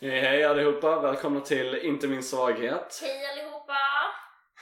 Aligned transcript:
Hej 0.00 0.20
hej 0.20 0.44
allihopa, 0.44 1.00
välkomna 1.00 1.40
till 1.40 1.74
Inte 1.74 2.08
min 2.08 2.22
svaghet. 2.22 2.98
Hej 3.02 3.26
allihopa! 3.26 3.78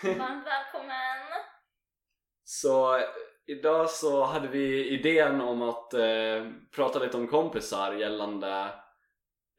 Varmt 0.03 0.47
välkommen! 0.47 1.43
Så 2.45 3.01
idag 3.47 3.91
så 3.91 4.25
hade 4.25 4.49
vi 4.49 4.89
idén 4.89 5.41
om 5.41 5.63
att 5.63 5.95
eh, 5.95 6.51
prata 6.75 6.99
lite 6.99 7.17
om 7.17 7.29
kompisar 7.29 7.93
gällande 7.93 8.51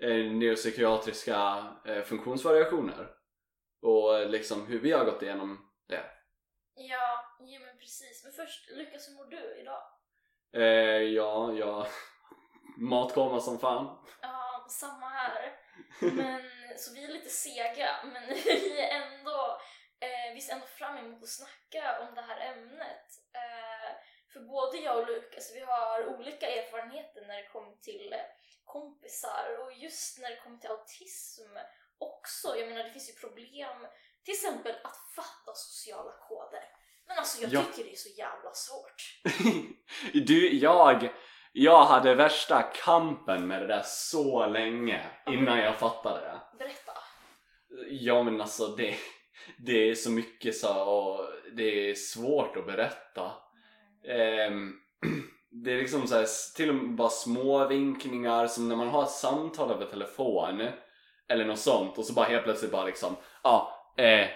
eh, 0.03 0.31
neuropsykiatriska 0.31 1.65
eh, 1.85 2.01
funktionsvariationer 2.01 3.07
och 3.81 4.19
eh, 4.19 4.29
liksom 4.29 4.67
hur 4.67 4.79
vi 4.79 4.91
har 4.91 5.05
gått 5.05 5.21
igenom 5.21 5.71
det. 5.87 6.03
Ja, 6.75 7.35
jo 7.39 7.61
men 7.65 7.77
precis. 7.77 8.23
Men 8.23 8.33
först, 8.33 8.69
Lukas 8.71 9.07
hur 9.07 9.15
mår 9.15 9.25
du 9.25 9.61
idag? 9.61 9.81
Eh, 10.53 11.03
ja, 11.13 11.53
ja, 11.53 11.87
matkoma 12.77 13.39
som 13.39 13.59
fan. 13.59 14.05
Ja, 14.21 14.65
samma 14.69 15.09
här. 15.09 15.64
Men, 15.99 16.41
så 16.77 16.93
vi 16.93 17.03
är 17.03 17.07
lite 17.07 17.29
sega, 17.29 17.95
men 18.03 18.27
vi 18.45 18.79
är 18.81 19.01
ändå, 19.01 19.59
eh, 19.99 20.33
vi 20.33 20.41
ser 20.41 20.53
ändå 20.53 20.65
fram 20.67 20.97
emot 20.97 21.23
att 21.23 21.29
snacka 21.29 21.99
om 21.99 22.15
det 22.15 22.21
här 22.21 22.51
ämnet. 22.53 23.05
Eh, 23.33 23.91
för 24.33 24.39
både 24.39 24.77
jag 24.77 24.97
och 24.99 25.07
Lukas, 25.07 25.51
vi 25.55 25.59
har 25.59 26.05
olika 26.05 26.49
erfarenheter 26.49 27.25
när 27.27 27.37
det 27.37 27.47
kommer 27.47 27.75
till 27.75 28.13
eh, 28.13 28.19
kompisar 28.63 29.57
och 29.61 29.73
just 29.73 30.19
när 30.19 30.29
det 30.29 30.35
kommer 30.35 30.57
till 30.57 30.69
autism 30.69 31.49
också. 31.97 32.57
Jag 32.57 32.67
menar, 32.67 32.83
det 32.83 32.91
finns 32.91 33.09
ju 33.09 33.13
problem, 33.13 33.87
till 34.23 34.33
exempel 34.33 34.75
att 34.83 34.97
fatta 35.15 35.53
sociala 35.55 36.11
koder. 36.27 36.63
Men 37.07 37.17
alltså 37.17 37.41
jag 37.41 37.53
Ja. 37.53 37.63
tycker 37.63 37.83
det 37.89 37.95
är 37.95 37.95
så 37.95 38.09
jävla 38.09 38.53
svårt. 38.53 39.19
du, 40.27 40.57
jag, 40.57 41.09
jag 41.57 41.85
hade 41.85 42.15
värsta 42.15 42.61
kampen 42.61 43.47
med 43.47 43.61
det 43.61 43.67
där 43.67 43.81
så 43.85 44.47
länge 44.47 45.01
innan 45.27 45.59
jag 45.59 45.75
fattade 45.75 46.19
det. 46.19 46.57
Berätta. 46.57 46.91
Ja 47.89 48.23
men 48.23 48.41
alltså 48.41 48.67
det, 48.67 48.95
det 49.57 49.89
är 49.89 49.95
så 49.95 50.11
mycket 50.11 50.55
så 50.55 50.83
och 50.83 51.25
det 51.53 51.89
är 51.89 51.93
svårt 51.93 52.57
att 52.57 52.65
berätta. 52.65 53.31
Ehm, 54.07 54.73
det 55.63 55.71
är 55.71 55.77
liksom 55.77 56.07
så 56.07 56.15
här, 56.15 56.55
till 56.55 56.69
och 56.69 56.75
med 56.75 56.95
bara 56.95 57.09
små 57.09 57.67
vinkningar 57.67 58.47
som 58.47 58.69
när 58.69 58.75
man 58.75 58.89
har 58.89 59.03
ett 59.03 59.09
samtal 59.09 59.71
över 59.71 59.85
telefon 59.85 60.67
eller 61.27 61.45
något 61.45 61.59
sånt 61.59 61.97
och 61.97 62.05
så 62.05 62.13
bara 62.13 62.25
helt 62.25 62.43
plötsligt 62.43 62.71
bara 62.71 62.85
liksom 62.85 63.15
ja, 63.43 63.93
eh, 63.97 64.27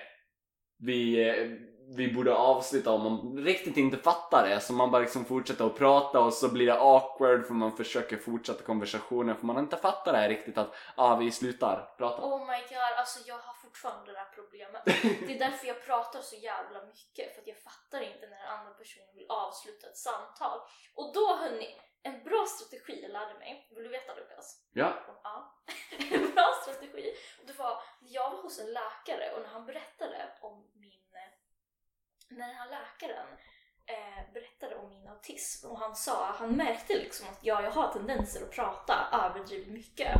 vi, 0.78 1.30
eh, 1.30 1.48
vi 1.96 2.14
borde 2.14 2.36
avsluta 2.36 2.92
om 2.92 3.04
man 3.04 3.38
riktigt 3.38 3.78
inte 3.78 3.98
fattar 3.98 4.50
det 4.50 4.60
så 4.60 4.74
man 4.74 4.92
bara 4.92 5.02
liksom 5.02 5.26
fortsätter 5.26 5.66
att 5.66 5.78
prata 5.78 6.20
och 6.20 6.34
så 6.34 6.50
blir 6.50 6.66
det 6.66 6.80
awkward 6.80 7.46
för 7.46 7.54
man 7.54 7.78
försöker 7.78 8.18
fortsätta 8.18 8.64
konversationen 8.64 9.36
för 9.36 9.46
man 9.46 9.60
inte 9.60 9.78
fattar 9.78 10.12
det 10.12 10.18
här 10.18 10.30
riktigt 10.30 10.58
att 10.58 10.76
ja, 10.98 11.16
vi 11.16 11.32
slutar 11.32 11.94
prata. 11.98 12.24
Oh 12.24 12.40
my 12.40 12.60
god, 12.70 12.94
alltså 12.98 13.20
jag 13.28 13.36
har 13.36 13.54
fortfarande 13.54 14.12
det 14.12 14.18
här 14.18 14.32
problemet. 14.36 14.82
Det 15.28 15.36
är 15.36 15.40
därför 15.40 15.68
jag 15.68 15.86
pratar 15.86 16.22
så 16.22 16.36
jävla 16.36 16.86
mycket, 16.86 17.34
för 17.34 17.42
att 17.42 17.48
jag 17.48 17.58
fattar 17.58 18.02
inte 18.02 18.28
när 18.28 18.38
den 18.38 18.52
andra 18.58 18.72
personen 18.72 19.16
vill 19.16 19.26
avsluta 19.30 19.88
ett 19.88 19.98
samtal. 19.98 20.60
Och 20.96 21.14
då 21.14 21.36
hörni, 21.36 21.76
en 22.04 22.24
bra 22.24 22.46
strategi 22.46 23.00
jag 23.02 23.12
lärde 23.12 23.40
mig, 23.40 23.68
vill 23.76 23.84
du 23.84 23.90
veta 23.90 24.16
Lukas? 24.16 24.48
Ja. 24.74 24.94
Ja. 25.24 25.56
En 26.12 26.32
bra 26.36 26.48
strategi, 26.62 27.16
det 27.48 27.60
var 27.60 27.82
när 28.02 28.12
jag 28.12 28.32
var 28.32 28.42
hos 28.42 28.60
en 28.60 28.74
läkare 28.74 29.36
och 29.36 29.42
när 29.42 29.50
han 29.50 29.66
berättade 29.66 30.38
om. 30.42 30.66
När 32.30 32.48
den 32.48 32.56
här 32.56 32.70
läkaren 32.70 33.28
eh, 33.86 34.34
berättade 34.34 34.76
om 34.76 34.90
min 34.90 35.08
autism 35.08 35.68
och 35.68 35.80
han 35.80 35.96
sa, 35.96 36.26
han 36.26 36.56
märkte 36.56 36.94
liksom 36.94 37.28
att 37.28 37.40
ja, 37.42 37.64
jag 37.64 37.72
har 37.72 37.94
tendenser 37.94 38.44
att 38.44 38.52
prata 38.52 39.08
överdrivet 39.12 39.68
mycket. 39.68 40.12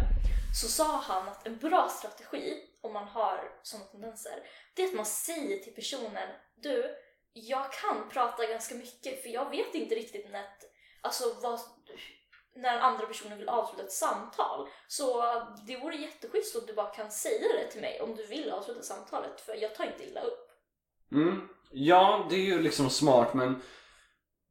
Så 0.62 0.68
sa 0.68 0.98
han 0.98 1.28
att 1.28 1.48
en 1.48 1.58
bra 1.58 1.90
strategi 1.90 2.64
om 2.82 2.94
man 2.94 3.08
har 3.08 3.60
sådana 3.64 3.86
tendenser, 3.86 4.48
det 4.74 4.84
är 4.84 4.88
att 4.88 4.96
man 4.96 5.06
säger 5.06 5.58
till 5.58 5.74
personen 5.74 6.30
du, 6.56 6.96
jag 7.34 7.74
kan 7.74 8.10
prata 8.10 8.46
ganska 8.46 8.76
mycket 8.76 9.24
för 9.24 9.30
jag 9.30 9.50
vet 9.50 9.76
inte 9.76 9.96
riktigt 9.96 10.32
när, 10.32 10.46
alltså 11.02 11.24
vad, 11.42 11.60
när 12.56 12.80
andra 12.80 13.06
personen 13.06 13.38
vill 13.38 13.50
avsluta 13.50 13.84
ett 13.84 13.92
samtal. 13.92 14.68
Så 14.88 15.24
det 15.68 15.78
vore 15.78 15.96
jätteschysst 15.96 16.56
om 16.56 16.66
du 16.66 16.74
bara 16.74 16.90
kan 16.90 17.12
säga 17.12 17.48
det 17.58 17.72
till 17.72 17.82
mig 17.82 18.02
om 18.02 18.16
du 18.16 18.26
vill 18.26 18.52
avsluta 18.52 18.82
samtalet 18.82 19.42
för 19.42 19.56
jag 19.56 19.76
tar 19.76 19.86
inte 19.86 20.04
illa 20.04 20.22
upp. 20.22 20.52
Mm. 21.12 21.50
Ja, 21.72 22.28
det 22.30 22.36
är 22.36 22.40
ju 22.40 22.62
liksom 22.62 22.90
smart 22.90 23.34
men 23.34 23.62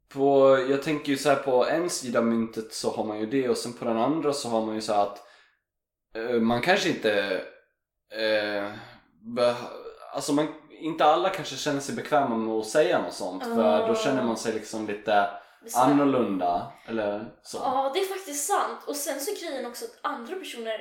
på, 0.08 0.58
jag 0.70 0.82
tänker 0.82 1.12
ju 1.12 1.18
så 1.18 1.28
här 1.28 1.36
på 1.36 1.66
en 1.66 1.90
sida 1.90 2.18
av 2.18 2.24
myntet 2.26 2.72
så 2.72 2.90
har 2.90 3.04
man 3.04 3.20
ju 3.20 3.26
det 3.26 3.48
och 3.48 3.56
sen 3.56 3.72
på 3.72 3.84
den 3.84 3.96
andra 3.96 4.32
så 4.32 4.48
har 4.48 4.66
man 4.66 4.74
ju 4.74 4.80
så 4.80 4.92
att 4.92 5.22
eh, 6.14 6.30
man 6.40 6.60
kanske 6.62 6.88
inte 6.88 7.42
eh, 8.12 8.72
be, 9.36 9.54
alltså 10.14 10.32
man, 10.32 10.48
inte 10.70 11.04
alla 11.04 11.30
kanske 11.30 11.56
känner 11.56 11.80
sig 11.80 11.94
bekväma 11.94 12.36
med 12.36 12.54
att 12.54 12.66
säga 12.66 13.02
något 13.02 13.14
sånt 13.14 13.44
för 13.44 13.86
då 13.86 13.92
Ah. 13.92 14.04
känner 14.04 14.22
man 14.24 14.36
sig 14.36 14.52
liksom 14.54 14.86
lite 14.86 15.30
annorlunda 15.74 16.72
eller 16.86 17.34
så. 17.42 17.58
Ja, 17.58 17.90
det 17.94 18.00
är 18.00 18.04
faktiskt 18.06 18.46
sant. 18.46 18.78
Och 18.86 18.96
sen 18.96 19.20
så 19.20 19.30
är 19.30 19.40
grejen 19.50 19.66
också 19.66 19.84
att 19.84 19.98
andra 20.12 20.34
personer, 20.34 20.80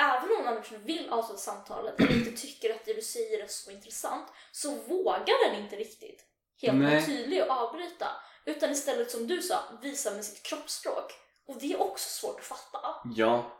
även 0.00 0.36
om 0.36 0.46
andra 0.46 0.60
personer 0.60 0.80
vill 0.80 1.10
avsluta 1.10 1.40
samtalet 1.40 2.00
eller 2.00 2.12
inte 2.12 2.32
tycker 2.32 2.74
att 2.74 2.84
det 2.84 2.94
du 2.94 3.02
säger 3.02 3.44
är 3.44 3.46
så 3.46 3.70
intressant, 3.70 4.26
så 4.52 4.74
vågar 4.74 5.50
den 5.50 5.62
inte 5.62 5.76
riktigt 5.76 6.24
helt 6.62 6.78
Nej. 6.78 7.06
tydlig 7.06 7.42
och 7.42 7.50
avbryta. 7.50 8.06
Utan 8.44 8.70
istället 8.70 9.10
som 9.10 9.26
du 9.26 9.42
sa, 9.42 9.58
visa 9.82 10.10
med 10.10 10.24
sitt 10.24 10.42
kroppsspråk. 10.42 11.12
Och 11.46 11.56
det 11.60 11.72
är 11.72 11.80
också 11.80 12.08
svårt 12.08 12.38
att 12.38 12.46
fatta. 12.46 12.78
Ja. 13.14 13.56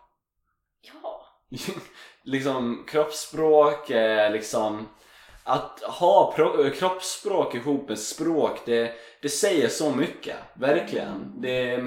Ja. 0.81 1.27
liksom 2.23 2.87
kroppsspråk, 2.89 3.89
liksom 4.33 4.89
att 5.45 5.81
ha 5.81 6.35
kroppsspråk 6.79 7.55
ihop 7.55 7.89
med 7.89 7.99
språk 7.99 8.61
det, 8.67 8.95
det 9.23 9.29
säger 9.29 9.69
så 9.69 9.91
mycket, 9.91 10.37
verkligen. 10.55 11.41
Det, 11.41 11.85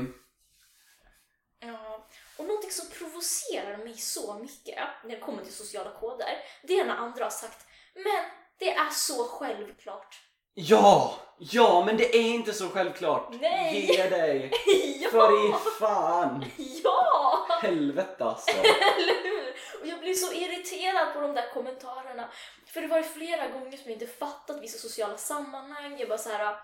Ja, 1.65 2.07
och 2.37 2.45
någonting 2.45 2.71
som 2.71 2.89
provocerar 3.23 3.77
mig 3.77 3.97
så 3.97 4.33
mycket 4.33 4.79
när 5.03 5.15
det 5.15 5.21
kommer 5.21 5.43
till 5.43 5.53
sociala 5.53 5.91
koder, 5.91 6.37
det 6.63 6.79
är 6.79 6.85
när 6.85 6.95
andra 6.95 7.23
har 7.23 7.29
sagt 7.29 7.65
Men 7.95 8.23
det 8.59 8.73
är 8.73 8.89
så 8.89 9.23
självklart. 9.23 10.15
ja, 10.53 11.15
ja 11.37 11.85
men 11.85 11.97
det 11.97 12.15
är 12.15 12.33
inte 12.33 12.53
så 12.53 12.69
självklart. 12.69 13.33
Nej. 13.41 13.85
Ge 13.85 14.09
dig! 14.09 14.51
ja! 15.01 15.09
För 15.09 15.49
i 15.49 15.53
fan! 15.79 16.45
Ja! 16.83 17.47
Helvete 17.61 18.25
alltså. 18.25 18.51
Eller 18.97 19.23
hur? 19.23 19.53
Och 19.81 19.87
jag 19.87 19.99
blir 19.99 20.13
så 20.13 20.33
irriterad 20.33 21.13
på 21.13 21.21
de 21.21 21.33
där 21.33 21.53
kommentarerna. 21.53 22.29
För 22.73 22.81
det 22.81 22.87
var 22.87 22.97
ju 22.97 23.03
flera 23.03 23.47
gånger 23.47 23.77
som 23.77 23.91
jag 23.91 24.01
inte 24.01 24.07
fattat 24.07 24.61
vissa 24.61 24.77
sociala 24.77 25.17
sammanhang. 25.17 25.99
Jag 25.99 26.09
bara 26.09 26.17
så 26.17 26.29
här. 26.29 26.55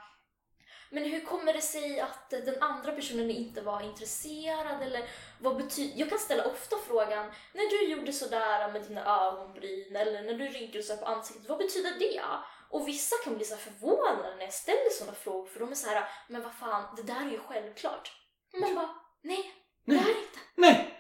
Men 0.90 1.04
hur 1.04 1.22
kommer 1.22 1.54
det 1.54 1.62
sig 1.62 2.00
att 2.00 2.30
den 2.30 2.64
andra 2.64 2.92
personen 2.92 3.32
inte 3.32 3.62
var 3.62 3.82
intresserad? 3.82 4.82
Eller 4.82 5.10
vad 5.40 5.58
betyder... 5.58 6.00
Jag 6.00 6.10
kan 6.10 6.20
ställa 6.20 6.46
ofta 6.46 6.76
frågan, 6.88 7.32
när 7.54 7.70
du 7.70 7.92
gjorde 7.92 8.14
sådär 8.14 8.72
med 8.72 8.82
dina 8.84 9.26
ögonbryn 9.28 9.96
eller 9.96 10.24
när 10.24 10.34
du 10.34 10.48
rynkade 10.48 10.84
så 10.84 10.94
här 10.94 11.02
på 11.02 11.06
ansiktet, 11.06 11.50
vad 11.50 11.58
betyder 11.58 12.00
det? 12.00 12.22
Och 12.70 12.88
vissa 12.88 13.16
kan 13.24 13.36
bli 13.36 13.46
så 13.46 13.56
här 13.56 13.62
förvånade 13.62 14.36
när 14.36 14.44
jag 14.44 14.54
ställer 14.54 14.90
sådana 14.92 15.16
frågor 15.16 15.46
för 15.46 15.60
de 15.60 15.72
är 15.72 15.76
så 15.76 15.90
här, 15.90 16.10
men 16.28 16.44
vad 16.44 16.54
fan, 16.54 16.96
det 16.96 17.04
där 17.04 17.28
är 17.28 17.32
ju 17.32 17.40
självklart. 17.40 18.12
Och 18.54 18.60
man 18.60 18.76
bara, 18.76 18.90
nej, 19.22 19.54
det 19.86 19.96
är 19.96 20.04
det 20.04 20.10
inte. 20.10 20.40
Nej! 20.56 21.00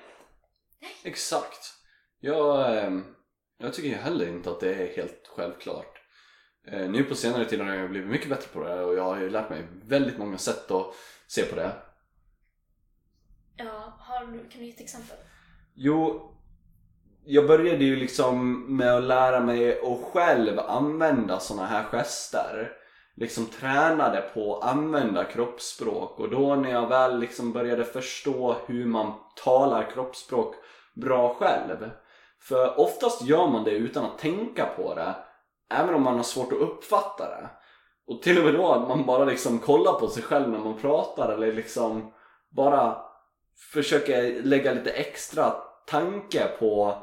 Exakt. 1.04 1.74
Jag, 2.20 2.78
ehm, 2.78 3.16
jag 3.58 3.74
tycker 3.74 3.90
ju 3.90 3.96
heller 3.96 4.28
inte 4.28 4.52
att 4.52 4.60
det 4.60 4.74
är 4.74 4.96
helt 4.96 5.28
självklart. 5.28 5.99
Eh, 6.66 6.90
Nu 6.90 7.04
på 7.04 7.16
senare 7.16 7.46
tid 7.46 7.62
har 7.62 7.74
jag 7.74 7.90
blivit 7.90 8.10
mycket 8.10 8.30
bättre 8.30 8.48
på 8.54 8.64
det 8.64 8.84
och 8.84 8.96
jag 8.96 9.04
har 9.04 9.20
ju 9.20 9.30
lärt 9.30 9.50
mig 9.50 9.68
väldigt 9.86 10.18
många 10.18 10.38
sätt 10.38 10.72
att 10.72 10.94
se 11.28 11.44
på 11.44 11.56
det. 11.56 11.72
Ja, 13.56 13.94
har 14.00 14.26
du, 14.26 14.40
kan 14.50 14.60
du 14.60 14.66
ge 14.66 14.74
ett 14.74 14.82
exempel? 14.82 15.18
Jo, 15.76 16.32
jag 17.26 17.48
började 17.48 17.84
ju 17.84 17.96
liksom 17.96 18.66
med 18.78 18.96
att 18.96 19.04
lära 19.04 19.40
mig 19.40 19.80
att 19.80 20.02
själv 20.14 20.60
använda 20.60 21.40
såna 21.40 21.66
här 21.66 21.84
gester. 21.84 22.72
Liksom 23.16 23.46
tränade 23.46 24.22
på 24.34 24.58
att 24.58 24.72
använda 24.76 25.24
kroppsspråk 25.24 26.20
och 26.20 26.30
då 26.30 26.56
när 26.56 26.72
jag 26.72 26.88
väl 26.88 27.20
liksom 27.20 27.54
började 27.54 27.86
förstå 27.86 28.56
hur 28.68 28.86
man 28.86 29.14
talar 29.44 29.92
kroppsspråk 29.92 30.56
bra 30.94 31.34
själv. 31.34 31.90
För 32.40 32.80
oftast 32.80 33.26
gör 33.26 33.48
man 33.48 33.64
det 33.64 33.72
utan 33.72 34.06
att 34.06 34.18
tänka 34.18 34.66
på 34.66 34.96
det, 34.96 35.16
även 35.70 35.96
om 35.96 36.04
man 36.04 36.16
har 36.16 36.24
svårt 36.24 36.52
att 36.52 36.60
uppfatta 36.60 37.30
det. 37.30 37.50
Och 38.08 38.22
till 38.22 38.38
och 38.38 38.46
med 38.46 38.54
då 38.54 38.72
att 38.72 38.88
man 38.88 39.06
bara 39.06 39.26
liksom 39.26 39.60
kollar 39.60 39.94
på 39.94 40.08
sig 40.08 40.24
själv 40.24 40.50
när 40.50 40.60
man 40.60 40.78
pratar 40.78 41.34
eller 41.34 41.54
liksom 41.54 42.14
bara 42.50 42.98
försöker 43.74 44.44
lägga 44.44 44.74
lite 44.74 44.92
extra 44.92 45.56
tanke 45.88 46.48
på 46.60 46.98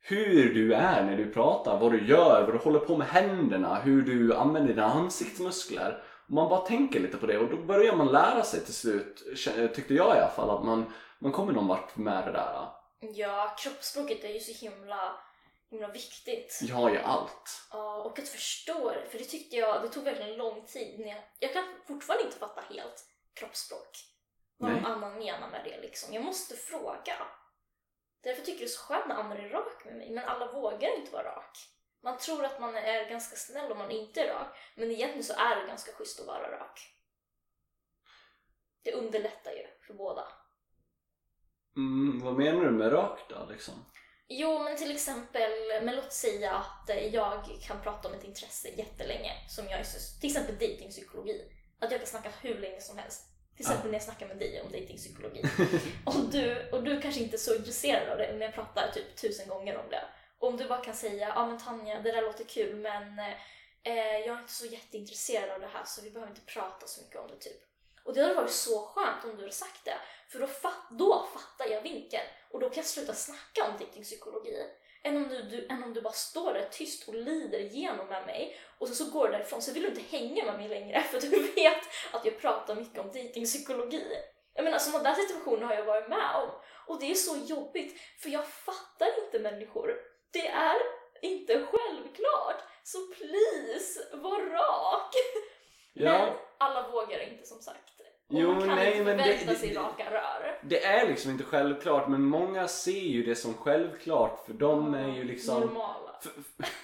hur 0.00 0.54
du 0.54 0.74
är 0.74 1.04
när 1.04 1.16
du 1.16 1.32
pratar, 1.32 1.78
vad 1.78 1.92
du 1.92 2.06
gör, 2.06 2.42
vad 2.46 2.54
du 2.54 2.58
håller 2.58 2.78
på 2.78 2.96
med 2.96 3.06
händerna, 3.06 3.74
hur 3.74 4.02
du 4.02 4.34
använder 4.34 4.74
dina 4.74 4.92
ansiktsmuskler. 4.92 6.02
Och 6.26 6.34
man 6.34 6.48
bara 6.48 6.60
tänker 6.60 7.00
lite 7.00 7.16
på 7.16 7.26
det 7.26 7.38
och 7.38 7.50
då 7.50 7.56
börjar 7.56 7.96
man 7.96 8.06
lära 8.06 8.42
sig 8.42 8.60
till 8.60 8.74
slut, 8.74 9.22
tyckte 9.74 9.94
jag 9.94 10.16
i 10.16 10.18
alla 10.18 10.32
fall, 10.36 10.50
att 10.50 10.64
man, 10.64 10.84
man 11.18 11.32
kommer 11.32 11.52
någon 11.52 11.68
vart 11.68 11.96
med 11.96 12.24
det 12.26 12.32
där. 12.32 12.68
Ja, 13.14 13.54
kroppsspråket 13.58 14.24
är 14.24 14.28
ju 14.28 14.40
så 14.40 14.64
himla, 14.64 15.00
himla 15.72 15.88
viktigt. 15.88 16.58
Ja, 16.62 16.94
i 16.94 16.98
allt. 16.98 17.68
Ja, 17.70 18.02
och 18.02 18.18
att 18.18 18.28
förstå 18.28 18.90
det, 18.90 19.06
för 19.10 19.18
det 19.18 19.24
tyckte 19.24 19.56
jag, 19.56 19.82
det 19.82 19.88
tog 19.88 20.04
verkligen 20.04 20.36
lång 20.36 20.66
tid. 20.66 21.00
När 21.00 21.08
jag, 21.08 21.22
jag 21.38 21.52
kan 21.52 21.64
fortfarande 21.86 22.24
inte 22.24 22.38
fatta 22.38 22.60
helt 22.60 23.06
kroppsspråk. 23.34 23.90
Vad 24.56 24.70
någon 24.72 24.86
annan 24.86 25.18
menar 25.18 25.50
med 25.50 25.64
det 25.64 25.80
liksom. 25.80 26.14
Jag 26.14 26.24
måste 26.24 26.56
fråga. 26.56 27.26
Därför 28.22 28.42
tycker 28.42 28.52
jag 28.52 28.60
det 28.60 28.64
är 28.64 28.68
så 28.68 28.82
skönt 28.82 29.08
när 29.08 29.14
andra 29.14 29.38
är 29.38 29.48
rak 29.48 29.84
med 29.84 29.96
mig, 29.96 30.10
men 30.10 30.24
alla 30.24 30.52
vågar 30.52 30.98
inte 30.98 31.12
vara 31.12 31.36
rak. 31.36 31.58
Man 32.02 32.18
tror 32.18 32.44
att 32.44 32.60
man 32.60 32.76
är 32.76 33.08
ganska 33.08 33.36
snäll 33.36 33.72
om 33.72 33.78
man 33.78 33.90
inte 33.90 34.20
är 34.20 34.34
rak, 34.34 34.56
men 34.74 34.90
egentligen 34.90 35.24
så 35.24 35.32
är 35.32 35.60
det 35.60 35.66
ganska 35.66 35.92
schysst 35.92 36.20
att 36.20 36.26
vara 36.26 36.58
rak. 36.58 36.80
Det 38.82 38.92
underlättar 38.92 39.52
ju 39.52 39.66
för 39.86 39.94
båda. 39.94 40.28
Mm, 41.76 42.20
vad 42.24 42.38
menar 42.38 42.64
du 42.64 42.70
med 42.70 42.92
rakt 42.92 43.30
då 43.30 43.46
liksom? 43.50 43.74
Jo, 44.34 44.58
men 44.58 44.76
till 44.76 44.90
exempel, 44.90 45.50
men 45.82 45.96
låt 45.96 46.12
säga 46.12 46.52
att 46.52 46.90
eh, 46.90 47.14
jag 47.14 47.58
kan 47.62 47.82
prata 47.82 48.08
om 48.08 48.14
ett 48.14 48.24
intresse 48.24 48.68
jättelänge, 48.68 49.32
som 49.48 49.68
jag 49.68 49.80
är 49.80 49.84
till 50.20 50.30
exempel 50.30 50.54
datingpsykologi. 50.54 51.44
Att 51.78 51.90
jag 51.90 52.00
kan 52.00 52.06
snacka 52.06 52.32
hur 52.40 52.58
länge 52.58 52.80
som 52.80 52.98
helst. 52.98 53.22
Till 53.56 53.64
exempel 53.64 53.90
när 53.90 53.94
jag 53.94 54.02
snackar 54.02 54.28
med 54.28 54.38
dig 54.38 54.60
om 54.60 54.72
datingpsykologi. 54.72 55.42
och, 56.06 56.14
du, 56.30 56.70
och 56.72 56.82
du 56.82 57.00
kanske 57.00 57.20
inte 57.20 57.36
är 57.36 57.38
så 57.38 57.54
intresserad 57.54 58.08
av 58.08 58.18
det, 58.18 58.28
men 58.32 58.40
jag 58.40 58.54
pratar 58.54 58.90
typ 58.94 59.16
tusen 59.16 59.48
gånger 59.48 59.76
om 59.76 59.90
det. 59.90 60.04
Och 60.38 60.48
om 60.48 60.56
du 60.56 60.68
bara 60.68 60.84
kan 60.84 60.94
säga, 60.94 61.28
ja 61.28 61.46
men 61.46 61.58
Tanja, 61.58 62.00
det 62.00 62.12
där 62.12 62.22
låter 62.22 62.44
kul, 62.44 62.76
men 62.76 63.18
eh, 63.82 64.18
jag 64.26 64.36
är 64.36 64.40
inte 64.40 64.52
så 64.52 64.66
jätteintresserad 64.66 65.50
av 65.50 65.60
det 65.60 65.66
här 65.66 65.84
så 65.84 66.02
vi 66.02 66.10
behöver 66.10 66.30
inte 66.30 66.52
prata 66.52 66.86
så 66.86 67.02
mycket 67.02 67.20
om 67.20 67.28
det 67.28 67.36
typ. 67.36 67.62
Och 68.04 68.14
det 68.14 68.22
hade 68.22 68.34
varit 68.34 68.50
så 68.50 68.86
skönt 68.86 69.24
om 69.24 69.30
du 69.30 69.42
hade 69.42 69.52
sagt 69.52 69.84
det, 69.84 69.98
för 70.32 70.38
då, 70.38 70.46
fat, 70.46 70.88
då 70.90 71.26
fattar 71.34 71.72
jag 71.72 71.82
vinkeln 71.82 72.24
och 72.50 72.60
då 72.60 72.68
kan 72.68 72.76
jag 72.76 72.86
sluta 72.86 73.14
snacka 73.14 73.64
om 73.64 73.72
datingpsykologi. 73.78 74.66
Än 75.04 75.16
om 75.16 75.28
du, 75.28 75.42
du, 75.42 75.66
än 75.66 75.82
om 75.82 75.94
du 75.94 76.00
bara 76.00 76.12
står 76.12 76.54
där 76.54 76.68
tyst 76.70 77.08
och 77.08 77.14
lider 77.14 77.58
igenom 77.58 78.06
med 78.06 78.26
mig 78.26 78.56
och 78.78 78.88
så, 78.88 78.94
så 78.94 79.10
går 79.10 79.26
du 79.26 79.32
därifrån 79.32 79.62
så 79.62 79.72
vill 79.72 79.82
du 79.82 79.88
inte 79.88 80.16
hänga 80.16 80.44
med 80.44 80.56
mig 80.56 80.68
längre 80.68 81.00
för 81.10 81.20
du 81.20 81.42
vet 81.42 81.82
att 82.12 82.24
jag 82.24 82.40
pratar 82.40 82.74
mycket 82.74 82.98
om 82.98 83.06
datingpsykologi. 83.06 84.06
Jag 84.54 84.64
menar 84.64 84.78
sådana 84.78 85.04
där 85.04 85.14
situationer 85.14 85.66
har 85.66 85.74
jag 85.74 85.84
varit 85.84 86.08
med 86.08 86.34
om 86.36 86.50
och 86.86 87.00
det 87.00 87.10
är 87.10 87.14
så 87.14 87.36
jobbigt 87.36 88.00
för 88.18 88.30
jag 88.30 88.48
fattar 88.48 89.24
inte 89.24 89.38
människor. 89.38 89.96
Det 90.30 90.48
är 90.48 90.76
inte 91.22 91.66
självklart 91.66 92.62
så 92.82 92.98
please, 92.98 94.16
var 94.16 94.40
rak! 94.50 95.14
Men 95.94 96.04
Ja, 96.04 96.40
alla 96.58 96.88
vågar 96.88 97.20
inte 97.20 97.46
som 97.46 97.58
sagt. 97.58 98.01
Och 98.32 98.40
Jo, 98.40 98.52
man 98.52 98.66
kan 98.66 98.76
nej, 98.76 98.86
inte 98.98 98.98
förvänta 99.04 99.24
det- 99.52 99.54
sig 99.58 99.68
det- 99.68 99.80
raka 99.80 100.04
rör. 100.10 100.58
det 100.62 100.84
är 100.84 101.08
liksom 101.08 101.30
inte 101.30 101.44
självklart 101.44 102.08
men 102.08 102.22
många 102.22 102.68
ser 102.68 102.92
ju 103.00 103.22
det 103.24 103.34
som 103.34 103.54
självklart 103.54 104.46
för 104.46 104.52
de 104.52 104.94
är 104.94 105.08
ju 105.08 105.24
liksom 105.24 105.60
Normala. 105.60 106.20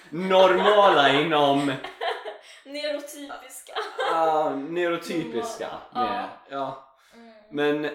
normala 0.09 1.09
inom 1.21 1.71
Neurotypiska. 2.65 3.73
uh, 4.13 4.57
neurotypiska. 4.57 5.67
Normala, 5.93 6.13
Med, 6.15 6.29
ja. 6.49 6.85
Mm. 7.13 7.33
Men 7.51 7.89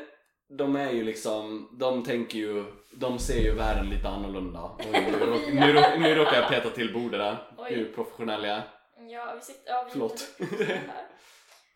de 0.58 0.76
är 0.76 0.90
ju 0.90 1.04
liksom, 1.04 1.68
de 1.80 2.04
tänker 2.04 2.38
ju, 2.38 2.64
de 2.92 3.18
ser 3.18 3.40
ju 3.40 3.54
världen 3.54 3.86
lite 3.90 4.08
annorlunda. 4.08 4.70
Oj, 4.78 4.86
nu, 4.92 5.18
rå- 5.26 5.50
nu, 5.54 5.72
rå- 5.72 5.98
nu 5.98 6.14
råkar 6.14 6.34
jag 6.40 6.48
peta 6.48 6.70
till 6.70 6.92
bordet 6.92 7.20
där. 7.20 7.36
Oj. 7.58 7.74
Hur 7.74 7.92
professionell 7.92 8.44
jag 8.44 8.56
är. 8.56 8.62
Ja, 9.08 9.34
vi 9.34 9.40
sitter... 9.40 9.72
Ja, 9.72 9.82
vi 9.86 9.90
Förlåt. 9.92 10.18
sitter 10.18 10.64
här. 10.64 11.06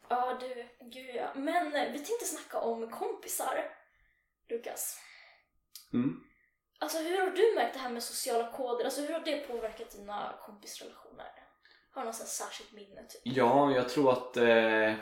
Ja, 0.09 0.39
du. 0.41 0.69
Gud 0.81 1.15
ja. 1.15 1.29
Men 1.35 1.75
eh, 1.75 1.93
vi 1.93 1.99
tänkte 1.99 2.25
snacka 2.25 2.61
om 2.61 2.91
kompisar. 2.91 3.65
Lukas. 4.49 4.99
Mm. 5.93 6.21
Alltså 6.81 6.99
hur 6.99 7.19
har 7.19 7.31
du 7.31 7.55
märkt 7.55 7.75
det 7.75 7.81
här 7.81 7.91
med 7.91 8.03
sociala 8.03 8.53
koder? 8.53 8.85
Alltså 8.85 9.01
hur 9.01 9.13
har 9.13 9.21
det 9.21 9.49
påverkat 9.49 9.91
dina 9.91 10.35
kompisrelationer? 10.47 11.27
Har 11.91 12.03
du 12.03 12.07
något 12.07 12.15
särskilt 12.15 12.73
minne 12.73 13.03
typ? 13.03 13.21
Ja, 13.25 13.71
jag 13.71 13.89
tror 13.89 14.13
att 14.13 14.37
eh, 14.37 14.95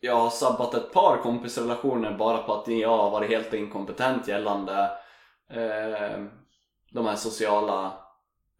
jag 0.00 0.16
har 0.16 0.30
sabbat 0.30 0.74
ett 0.74 0.92
par 0.92 1.16
kompisrelationer 1.16 2.18
bara 2.18 2.42
på 2.42 2.54
att 2.54 2.68
jag 2.68 2.96
har 2.96 3.10
varit 3.10 3.30
helt 3.30 3.54
inkompetent 3.54 4.28
gällande 4.28 4.90
eh, 5.50 6.24
de 6.90 7.06
här 7.06 7.16
sociala 7.16 8.06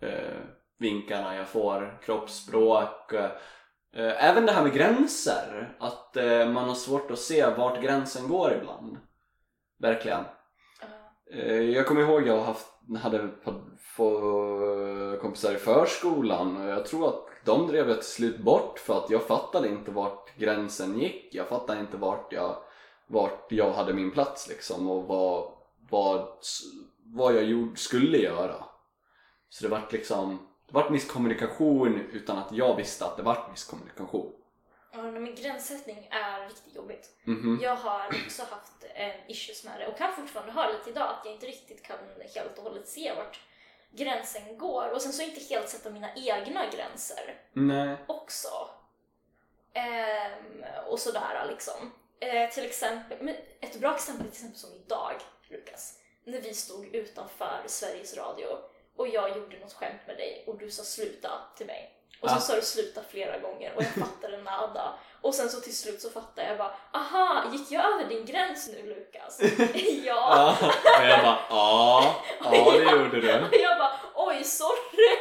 eh, 0.02 0.40
vinkarna 0.78 1.36
jag 1.36 1.48
får, 1.48 2.00
kroppsspråk. 2.02 3.12
Eh, 3.92 4.24
även 4.28 4.46
det 4.46 4.52
här 4.52 4.62
med 4.62 4.72
gränser, 4.72 5.76
att 5.80 6.16
eh, 6.16 6.48
man 6.48 6.68
har 6.68 6.74
svårt 6.74 7.10
att 7.10 7.18
se 7.18 7.46
vart 7.46 7.82
gränsen 7.82 8.28
går 8.28 8.52
ibland. 8.52 8.98
Verkligen. 9.78 10.24
Eh, 11.32 11.60
Jag 11.60 11.86
kommer 11.86 12.00
ihåg 12.00 12.26
jag 12.26 12.40
haft, 12.40 12.66
hade 13.02 13.16
ett 13.16 13.44
par- 13.44 13.70
kompisar 15.20 15.52
i 15.52 15.56
förskolan 15.56 16.56
och 16.56 16.68
jag 16.70 16.86
tror 16.86 17.08
att 17.08 17.26
de 17.44 17.66
drev 17.66 17.88
jag 17.88 17.96
till 18.00 18.10
slut 18.10 18.38
bort 18.38 18.78
för 18.78 18.98
att 18.98 19.10
jag 19.10 19.22
fattade 19.22 19.68
inte 19.68 19.90
vart 19.90 20.36
gränsen 20.38 20.98
gick. 20.98 21.34
Jag 21.34 21.48
fattade 21.48 21.80
inte 21.80 21.96
vart 21.96 22.32
jag, 22.32 22.56
vart 23.06 23.46
jag 23.52 23.72
hade 23.72 23.94
min 23.94 24.10
plats 24.10 24.48
liksom 24.48 24.90
och 24.90 25.04
vad, 25.04 25.52
vad, 25.90 26.28
vad 27.04 27.34
jag 27.34 27.44
gjorde, 27.44 27.76
skulle 27.76 28.18
göra. 28.18 28.64
Så 29.48 29.64
det 29.64 29.70
vart 29.70 29.92
liksom, 29.92 30.38
det 30.70 30.74
vart 30.74 30.90
misskommunikation 30.90 32.00
utan 32.12 32.38
att 32.38 32.52
jag 32.52 32.76
visste 32.76 33.04
att 33.04 33.16
det 33.16 33.22
vart 33.22 33.50
misskommunikation. 33.50 34.32
Ja, 34.92 35.02
men 35.02 35.34
gränssättning 35.34 36.08
är 36.10 36.48
riktigt 36.48 36.74
jobbigt. 36.74 37.16
Mhm. 37.24 37.58
Jag 37.62 37.76
har 37.76 38.06
också 38.26 38.42
haft 38.50 38.84
eh, 38.94 39.30
issues 39.30 39.64
med 39.64 39.80
det 39.80 39.86
och 39.86 39.98
kan 39.98 40.16
fortfarande 40.16 40.52
ha 40.52 40.72
lite 40.72 40.90
idag 40.90 41.08
att 41.08 41.24
jag 41.24 41.34
inte 41.34 41.46
riktigt 41.46 41.82
kan 41.82 41.96
helt 42.34 42.58
och 42.58 42.64
hållet 42.64 42.88
se 42.88 43.14
vart 43.14 43.40
gränsen 43.90 44.58
går 44.58 44.90
och 44.94 45.02
sen 45.02 45.12
så 45.12 45.22
inte 45.22 45.40
helt 45.40 45.68
sätta 45.68 45.90
mina 45.90 46.14
egna 46.14 46.70
gränser 46.70 47.40
Nej. 47.52 47.96
också. 48.06 48.68
Ehm, 49.72 50.64
och 50.86 50.98
sådär 50.98 51.46
liksom. 51.50 51.92
Eh, 52.20 52.50
till 52.50 52.64
exempel, 52.64 53.36
ett 53.60 53.80
bra 53.80 53.94
exempel 53.94 54.26
är 54.26 54.30
till 54.30 54.36
exempel 54.36 54.58
som 54.58 54.74
idag, 54.74 55.14
Lukas. 55.48 55.98
När 56.24 56.40
vi 56.40 56.54
stod 56.54 56.86
utanför 56.86 57.62
Sveriges 57.66 58.16
Radio 58.16 58.46
och 59.00 59.08
jag 59.08 59.36
gjorde 59.36 59.58
något 59.58 59.72
skämt 59.72 60.00
med 60.06 60.16
dig 60.16 60.44
och 60.46 60.58
du 60.58 60.70
sa 60.70 60.82
sluta 60.82 61.30
till 61.56 61.66
mig. 61.66 61.96
Och 62.20 62.30
så 62.30 62.36
Ah. 62.36 62.40
sa 62.40 62.56
du 62.56 62.62
sluta 62.62 63.02
flera 63.10 63.38
gånger 63.38 63.74
och 63.76 63.82
jag 63.82 63.90
fattade 64.06 64.36
nada. 64.42 64.94
Och 65.20 65.34
sen 65.34 65.48
så 65.50 65.60
till 65.60 65.76
slut 65.76 66.00
så 66.00 66.10
fattade 66.10 66.48
jag 66.48 66.58
bara, 66.58 66.74
aha, 66.92 67.44
gick 67.52 67.70
jag 67.70 67.84
över 67.92 68.04
din 68.04 68.24
gräns 68.24 68.68
nu 68.68 68.82
Lukas? 68.94 69.40
ja. 70.04 70.56
Och 71.00 71.06
jag 71.06 71.22
bara 71.22 71.38
ja, 71.50 72.14
ja 72.44 72.50
det 72.50 72.90
gjorde 72.90 73.20
du. 73.20 73.34
Och 73.44 73.54
jag 73.54 73.78
bara 73.78 73.92
oj 74.14 74.44
sorry! 74.44 75.16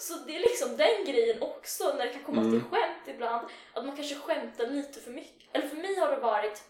Så 0.00 0.14
det 0.14 0.36
är 0.36 0.40
liksom 0.40 0.76
den 0.76 1.04
grejen 1.04 1.42
också 1.42 1.92
när 1.96 2.06
det 2.06 2.12
kan 2.12 2.22
komma 2.24 2.40
Mm. 2.40 2.52
till 2.52 2.70
skämt 2.70 3.02
ibland. 3.06 3.48
Att 3.74 3.84
man 3.84 3.96
kanske 3.96 4.14
skämtar 4.14 4.66
lite 4.66 5.00
för 5.00 5.10
mycket. 5.10 5.48
Eller 5.56 5.68
för 5.68 5.76
mig 5.76 5.94
har 5.96 6.10
det 6.10 6.16
varit 6.16 6.62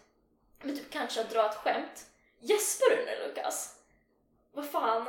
men 0.61 0.77
typ 0.77 0.91
kanske 0.91 1.21
att 1.21 1.29
dra 1.29 1.45
ett 1.49 1.55
skämt. 1.55 2.05
Gäspar 2.39 2.89
du 2.89 3.05
nu 3.05 3.27
Lukas? 3.27 3.75
Vad 4.51 4.69
fan? 4.69 5.05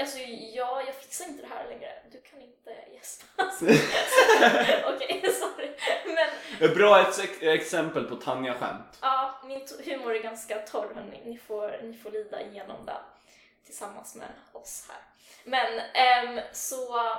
Alltså 0.00 0.18
ja, 0.54 0.82
jag 0.86 0.94
fixar 0.94 1.24
inte 1.24 1.42
det 1.42 1.48
här 1.48 1.68
längre. 1.68 1.92
Du 2.12 2.20
kan 2.20 2.40
inte 2.42 2.70
gäspa. 2.94 3.26
Okej, 4.94 5.32
sorry. 5.32 5.70
Men 6.04 6.28
Ett 6.70 6.76
bra 6.76 7.00
ex- 7.00 7.42
exempel 7.42 8.04
på 8.04 8.16
Tanja-skämt. 8.16 8.98
Ja, 9.00 9.40
min 9.44 9.66
humor 9.84 10.14
är 10.14 10.22
ganska 10.22 10.58
torr 10.58 10.92
hörni. 10.94 11.22
Ni 11.24 11.38
får, 11.38 11.80
ni 11.82 11.96
får 11.96 12.10
lida 12.10 12.42
igenom 12.42 12.86
det 12.86 13.00
tillsammans 13.66 14.14
med 14.14 14.28
oss 14.52 14.88
här. 14.88 14.98
Men 15.44 15.78
ehm, 15.94 16.40
så, 16.52 17.12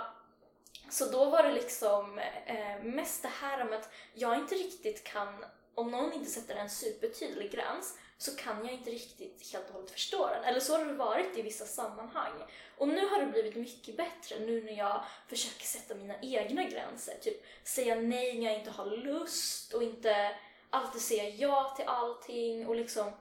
så 0.89 1.05
då 1.05 1.25
var 1.25 1.43
det 1.43 1.51
liksom 1.51 2.19
eh, 2.45 2.83
mest 2.83 3.21
det 3.21 3.31
här 3.41 3.63
med 3.65 3.79
att 3.79 3.89
jag 4.13 4.35
inte 4.35 4.55
riktigt 4.55 5.03
kan, 5.03 5.45
om 5.75 5.91
någon 5.91 6.13
inte 6.13 6.31
sätter 6.31 6.55
en 6.55 6.69
supertydlig 6.69 7.51
gräns 7.51 7.97
så 8.17 8.35
kan 8.35 8.65
jag 8.65 8.73
inte 8.73 8.91
riktigt 8.91 9.51
helt 9.53 9.67
och 9.67 9.73
hållet 9.73 9.91
förstå 9.91 10.27
den. 10.27 10.43
Eller 10.43 10.59
så 10.59 10.77
har 10.77 10.85
det 10.85 10.93
varit 10.93 11.37
i 11.37 11.41
vissa 11.41 11.65
sammanhang. 11.65 12.33
Och 12.77 12.87
nu 12.87 13.07
har 13.07 13.19
det 13.19 13.25
blivit 13.25 13.55
mycket 13.55 13.97
bättre 13.97 14.39
nu 14.39 14.63
när 14.63 14.77
jag 14.77 15.03
försöker 15.27 15.65
sätta 15.65 15.95
mina 15.95 16.15
egna 16.21 16.63
gränser. 16.63 17.13
Typ 17.21 17.45
säga 17.63 17.95
nej 17.95 18.39
när 18.39 18.45
jag 18.45 18.59
inte 18.59 18.71
har 18.71 18.85
lust 18.85 19.73
och 19.73 19.83
inte 19.83 20.35
alltid 20.69 21.01
säga 21.01 21.29
ja 21.29 21.73
till 21.75 21.85
allting 21.87 22.67
och 22.67 22.75
liksom 22.75 23.11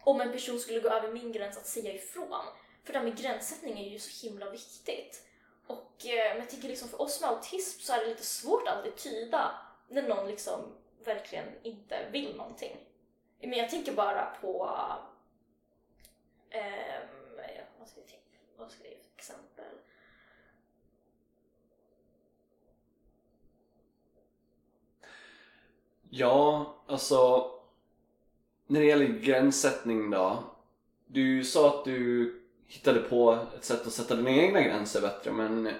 om 0.00 0.20
en 0.20 0.32
person 0.32 0.60
skulle 0.60 0.80
gå 0.80 0.88
över 0.88 1.12
min 1.12 1.32
gräns 1.32 1.56
att 1.56 1.66
säga 1.66 1.92
ifrån. 1.92 2.44
För 2.84 2.92
det 2.92 2.98
här 2.98 3.06
med 3.06 3.18
gränssättning 3.18 3.78
är 3.78 3.90
ju 3.90 3.98
så 3.98 4.26
himla 4.26 4.50
viktigt. 4.50 5.22
Och 5.66 6.06
eh, 6.06 6.28
men 6.28 6.38
jag 6.38 6.50
tycker 6.50 6.68
liksom 6.68 6.88
för 6.88 7.02
oss 7.02 7.20
med 7.20 7.30
autism 7.30 7.80
så 7.80 7.92
är 7.92 7.98
det 7.98 8.06
lite 8.06 8.24
svårt 8.24 8.68
att 8.68 8.76
alltid 8.76 8.96
tyda 8.96 9.60
när 9.88 10.08
någon 10.08 10.26
liksom 10.26 10.60
verkligen 11.04 11.48
inte 11.62 12.08
vill 12.12 12.36
någonting. 12.36 12.76
Men 13.40 13.58
jag 13.58 13.70
tänker 13.70 13.92
bara 13.92 14.26
på... 14.40 14.64
Um, 16.50 17.38
ja, 17.56 17.62
vad 17.78 17.88
ska 17.88 18.00
jag 18.00 18.08
tänka? 18.08 18.38
Vad 18.56 18.70
ska 18.70 18.84
jag 18.84 18.92
ge 18.92 18.98
för 18.98 19.14
exempel? 19.16 19.74
Ja, 26.10 26.74
alltså 26.86 27.50
när 28.66 28.80
det 28.80 28.86
gäller 28.86 29.06
gränssättning 29.06 30.10
då. 30.10 30.44
du 31.06 31.44
sa 31.44 31.68
att 31.68 31.84
du 31.84 32.34
hittade 32.66 33.00
på 33.00 33.38
ett 33.56 33.64
sätt 33.64 33.86
att 33.86 33.92
sätta 33.92 34.16
dina 34.16 34.30
egna 34.30 34.62
gränser 34.62 35.00
bättre 35.00 35.32
men 35.32 35.66
eh, 35.66 35.72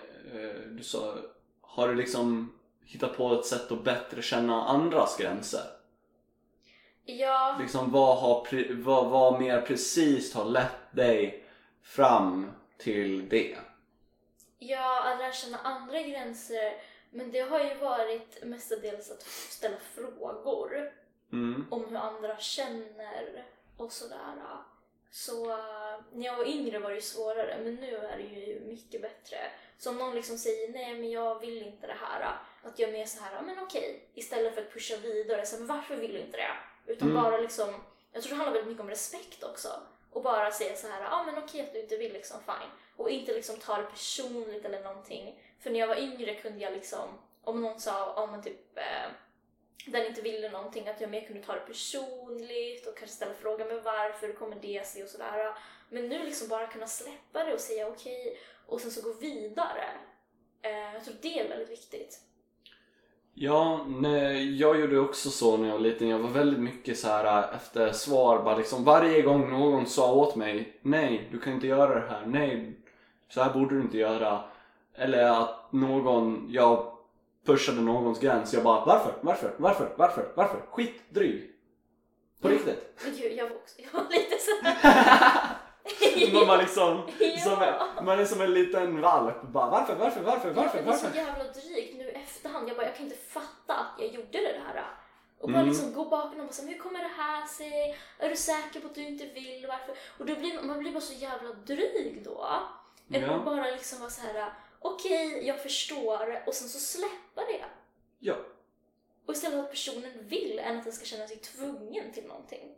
du 0.71 0.83
sa, 0.83 1.15
har 1.61 1.89
du 1.89 1.95
liksom 1.95 2.53
hittat 2.85 3.17
på 3.17 3.35
ett 3.35 3.47
sätt 3.47 3.73
att 3.73 3.85
bättre 3.85 4.23
känna 4.23 4.65
andras 4.65 5.17
gränser? 5.19 5.61
Ja, 7.07 7.57
Liksom 7.61 7.91
vad, 7.93 8.19
har, 8.19 8.47
vad, 8.83 9.11
vad 9.11 9.41
mer 9.41 9.61
precis 9.61 10.35
har 10.35 10.45
lett 10.45 10.93
dig 10.93 11.45
fram 11.83 12.51
till 12.79 13.29
det? 13.29 13.57
ja, 14.59 15.03
att 15.13 15.19
lära 15.19 15.33
känna 15.33 15.59
andra 15.59 16.03
gränser. 16.03 16.73
Men 17.11 17.31
det 17.31 17.41
har 17.41 17.61
ju 17.65 17.75
varit 17.75 18.45
mestadels 18.45 19.11
att 19.11 19.23
ställa 19.23 19.77
frågor 19.95 20.93
Mm. 21.33 21.67
om 21.71 21.85
hur 21.85 21.97
andra 21.97 22.37
känner 22.39 23.45
och 23.79 23.93
sådär. 23.93 24.35
Så 25.11 25.51
eh, 25.51 26.01
när 26.13 26.27
jag 26.27 26.37
var 26.37 26.45
yngre 26.49 26.79
var 26.79 26.89
det 26.91 26.95
ju 26.95 27.01
svårare, 27.03 27.59
men 27.65 27.75
nu 27.75 27.97
är 27.97 28.17
det 28.17 28.23
ju 28.23 28.61
mycket 28.61 29.03
bättre. 29.03 29.37
Så 29.79 29.91
om 29.91 29.97
någon 29.99 30.15
liksom 30.15 30.39
säger 30.39 30.73
nej 30.73 30.95
men 30.95 31.11
jag 31.11 31.41
vill 31.41 31.63
inte 31.63 31.87
det 31.87 31.97
här, 32.01 32.37
att 32.63 32.79
jag 32.79 32.89
är 32.89 32.93
mer 32.93 33.07
så 33.07 33.23
här, 33.23 33.35
"Ja, 33.35 33.43
men 33.43 33.59
okej, 33.59 34.09
istället 34.15 34.55
för 34.55 34.63
att 34.63 34.73
pusha 34.73 34.97
vidare, 34.97 35.47
så 35.47 35.57
men 35.59 35.67
varför 35.67 35.97
vill 35.97 36.13
du 36.13 36.19
inte 36.21 36.37
det? 36.37 36.51
Utan 36.87 37.11
Mm. 37.11 37.23
bara 37.23 37.39
liksom, 37.39 37.75
jag 38.13 38.23
tror 38.23 38.31
det 38.31 38.37
handlar 38.37 38.53
väldigt 38.53 38.69
mycket 38.69 38.83
om 38.85 38.91
respekt 38.91 39.43
också. 39.45 39.69
Och 40.13 40.23
bara 40.23 40.51
säga 40.51 40.77
så 40.77 40.89
här, 40.89 41.03
ja 41.03 41.23
men 41.23 41.39
okej 41.39 41.61
att 41.61 41.73
du 41.73 41.81
inte 41.81 41.97
vill 41.97 42.13
liksom, 42.13 42.41
fine. 42.47 42.71
Och 42.97 43.11
inte 43.11 43.33
liksom 43.35 43.57
ta 43.57 43.77
det 43.77 43.83
personligt 43.87 44.65
eller 44.65 44.83
någonting. 44.83 45.43
För 45.61 45.71
när 45.71 45.81
jag 45.81 45.87
var 45.87 45.97
yngre 45.97 46.35
kunde 46.35 46.59
jag 46.65 46.73
liksom, 46.73 47.09
om 47.45 47.63
någon 47.63 47.81
sa, 47.81 48.13
om 48.23 48.31
man 48.31 48.43
typ 48.43 48.79
eh, 48.79 49.11
den 49.87 50.07
inte 50.07 50.23
ville 50.23 50.51
någonting, 50.51 50.89
att 50.89 51.01
jag 51.01 51.11
mer 51.11 51.27
kunde 51.27 51.43
ta 51.43 51.55
det 51.55 51.61
personligt 51.61 52.87
och 52.87 52.97
kanske 52.99 53.17
ställa 53.17 53.35
frågan 53.35 53.69
men 53.69 53.83
varför, 53.83 54.27
hur 54.27 54.35
kommer 54.35 54.57
det 54.57 54.87
sig 54.87 55.03
och 55.03 55.09
sådär. 55.09 55.55
Men 55.89 56.09
nu 56.09 56.25
liksom 56.25 56.49
bara 56.49 56.67
kunna 56.67 56.87
släppa 56.87 57.45
det 57.45 57.55
och 57.55 57.61
säga 57.61 57.89
okej 57.89 58.39
och 58.67 58.81
sen 58.81 58.91
så 58.91 59.03
gå 59.03 59.13
vidare. 59.13 59.89
Eh, 60.63 60.95
jag 60.95 61.05
tror 61.05 61.15
det 61.23 61.39
är 61.39 61.49
väldigt 61.49 61.71
viktigt. 61.71 62.21
Ja, 63.37 63.85
nej, 63.89 64.61
jag 64.61 64.81
gjorde 64.81 64.99
också 64.99 65.31
så 65.31 65.57
när 65.57 65.67
jag 65.69 65.75
var 65.75 65.81
liten. 65.81 66.09
Jag 66.09 66.19
var 66.19 66.31
väldigt 66.31 66.61
mycket 66.61 66.99
så 66.99 67.09
här 67.09 67.39
äh, 67.39 67.57
efter 67.57 67.93
svar. 67.93 68.43
Bara 68.43 68.57
liksom 68.57 68.85
varje 68.85 69.23
gång 69.23 69.51
någon 69.51 69.87
sa 69.87 70.15
åt 70.15 70.37
mig 70.37 70.79
Nej, 70.83 71.29
du 71.33 71.41
kan 71.41 71.53
inte 71.53 71.67
göra 71.67 71.95
det 71.95 72.07
här. 72.11 72.27
Nej, 72.27 72.77
så 73.29 73.43
här 73.43 73.53
borde 73.53 73.75
du 73.75 73.81
inte 73.81 73.99
göra. 73.99 74.45
Eller 74.95 75.25
att 75.25 75.73
någon, 75.73 76.47
jag 76.51 76.93
pushade 77.47 77.81
någons 77.81 78.21
gräns. 78.21 78.55
Jag 78.55 78.63
bara 78.63 78.85
varför, 78.85 79.15
varför, 79.21 79.55
varför, 79.59 79.95
varför, 79.97 80.33
varför? 80.35 80.61
Skitdryg. 80.71 81.51
På 82.41 82.49
riktigt. 82.49 83.03
Gud, 83.05 83.33
jag 83.33 83.49
var 83.49 83.57
också, 83.57 83.81
jag 83.83 84.01
var 84.01 84.11
lite 84.11 84.35
såhär... 86.21 86.47
man, 86.47 86.59
liksom, 86.59 87.03
som, 87.45 88.05
man 88.05 88.19
är 88.19 88.25
som 88.25 88.41
en 88.41 88.55
liten 88.55 89.01
valp. 89.01 89.43
Bara 89.43 89.71
varför, 89.71 89.95
varför, 89.95 90.21
varför, 90.21 90.53
varför, 90.53 90.77
men 90.79 90.87
det 90.87 90.93
är 90.93 90.97
så 90.97 91.05
varför? 91.07 91.19
jävla 91.19 91.45
drygt 91.45 91.97
nu 91.99 92.05
i 92.05 92.13
efterhand. 92.13 92.69
Jag 92.69 92.77
bara, 92.77 92.87
jag 92.87 92.97
kan 92.97 93.05
inte 93.07 93.19
fatta 93.19 93.75
att 93.75 93.93
jag 93.99 94.09
gjorde 94.09 94.39
det 94.39 94.61
här. 94.67 94.85
Och 95.39 95.49
bara 95.51 95.59
Mm. 95.59 95.69
liksom 95.69 95.93
gå 95.95 96.05
bakom 96.05 96.41
och 96.41 96.47
bara, 96.47 96.53
så 96.53 96.67
hur 96.67 96.79
kommer 96.79 96.99
det 96.99 97.11
här 97.17 97.47
sig? 97.47 97.99
Är 98.19 98.29
du 98.31 98.37
säker 98.37 98.81
på 98.81 98.87
att 98.87 98.95
du 98.95 99.07
inte 99.09 99.27
vill? 99.27 99.67
Varför? 99.69 99.95
Och 100.19 100.27
då 100.27 100.35
blir, 100.35 100.63
man 100.63 100.79
blir 100.79 100.93
bara 100.93 101.01
så 101.01 101.15
jävla 101.15 101.53
dryg 101.53 102.23
då. 102.25 102.47
Eller 103.13 103.27
Ja. 103.29 103.39
bara 103.39 103.71
liksom 103.71 104.01
vara 104.01 104.11
så 104.11 104.21
här, 104.23 104.53
okej, 104.81 105.47
jag 105.47 105.63
förstår 105.63 106.43
och 106.47 106.55
sen 106.55 106.69
så 106.69 106.79
släppa 106.79 107.41
det. 107.53 107.65
Ja. 108.19 108.35
Och 109.27 109.33
istället 109.35 109.61
att 109.65 109.71
personen 109.71 110.13
vill 110.29 110.59
än 110.59 110.77
att 110.79 110.85
den 110.85 110.93
ska 110.93 111.05
känna 111.05 111.27
sig 111.29 111.37
tvungen 111.37 112.13
till 112.13 112.27
någonting. 112.27 112.75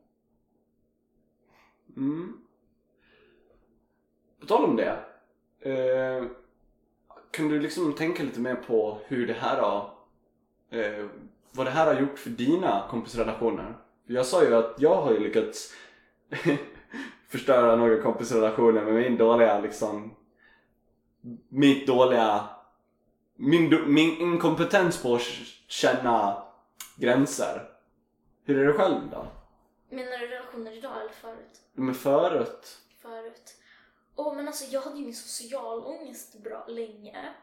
Mm. 1.96 2.45
På 4.46 4.54
tal 4.54 4.64
om 4.64 4.76
det. 4.76 4.98
Eh, 5.60 6.24
kan 7.30 7.48
du 7.48 7.60
liksom 7.60 7.92
tänka 7.92 8.22
lite 8.22 8.40
mer 8.40 8.54
på 8.54 9.00
hur 9.06 9.26
det 9.26 9.32
här 9.32 9.60
har... 9.60 9.90
Eh, 10.70 11.06
vad 11.52 11.66
det 11.66 11.70
här 11.70 11.94
har 11.94 12.00
gjort 12.00 12.18
för 12.18 12.30
dina 12.30 12.86
kompisrelationer? 12.90 13.74
Jag 14.04 14.26
sa 14.26 14.44
ju 14.44 14.54
att 14.54 14.74
jag 14.78 15.02
har 15.02 15.12
ju 15.12 15.18
lyckats 15.18 15.74
förstöra 17.28 17.76
några 17.76 18.02
kompisrelationer 18.02 18.84
med 18.84 18.94
min 18.94 19.16
dåliga 19.16 19.60
liksom... 19.60 20.14
Mitt 21.48 21.86
dåliga... 21.86 22.48
Min, 23.36 23.94
min 23.94 24.20
inkompetens 24.20 25.02
på 25.02 25.14
att 25.14 25.22
känna 25.68 26.42
gränser. 26.96 27.62
Hur 28.44 28.58
är 28.58 28.66
det 28.66 28.72
själv 28.72 29.00
då? 29.10 29.26
Menar 29.90 30.18
du 30.18 30.26
relationer 30.26 30.78
idag 30.78 31.00
eller 31.00 31.12
förut? 31.12 31.60
Men 31.72 31.94
förut? 31.94 32.78
förut. 33.02 33.55
Åh, 34.16 34.36
men 34.36 34.46
alltså 34.48 34.64
jag 34.64 34.80
hade 34.80 34.98
ju 34.98 35.04
min 35.04 35.16
social 35.16 35.86
ångest 35.86 36.34
bra 36.34 36.66
länge. 36.66 37.34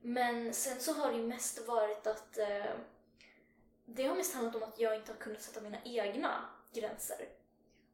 Men 0.00 0.54
sen 0.54 0.80
så 0.80 0.92
har 0.92 1.10
det 1.12 1.18
ju 1.18 1.26
mest 1.26 1.66
varit 1.66 2.06
att 2.06 2.38
eh, 2.38 2.72
det 3.84 4.06
har 4.06 4.16
mest 4.16 4.34
handlat 4.34 4.54
om 4.54 4.62
att 4.62 4.80
jag 4.80 4.96
inte 4.96 5.12
har 5.12 5.18
kunnat 5.18 5.42
sätta 5.42 5.60
mina 5.60 5.78
egna 5.84 6.44
gränser. 6.72 7.28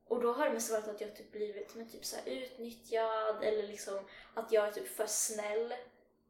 Och 0.08 0.20
då 0.20 0.32
har 0.32 0.46
det 0.46 0.52
mest 0.52 0.70
varit 0.70 0.88
att 0.88 1.00
jag 1.00 1.16
typ 1.16 1.32
blivit 1.32 1.74
men 1.74 1.88
typ 1.88 2.04
så 2.04 2.16
här 2.16 2.24
utnyttjad 2.26 3.42
eller 3.42 3.62
liksom 3.62 4.06
att 4.34 4.52
jag 4.52 4.68
är 4.68 4.72
typ 4.72 4.88
för 4.96 5.06
snäll 5.06 5.74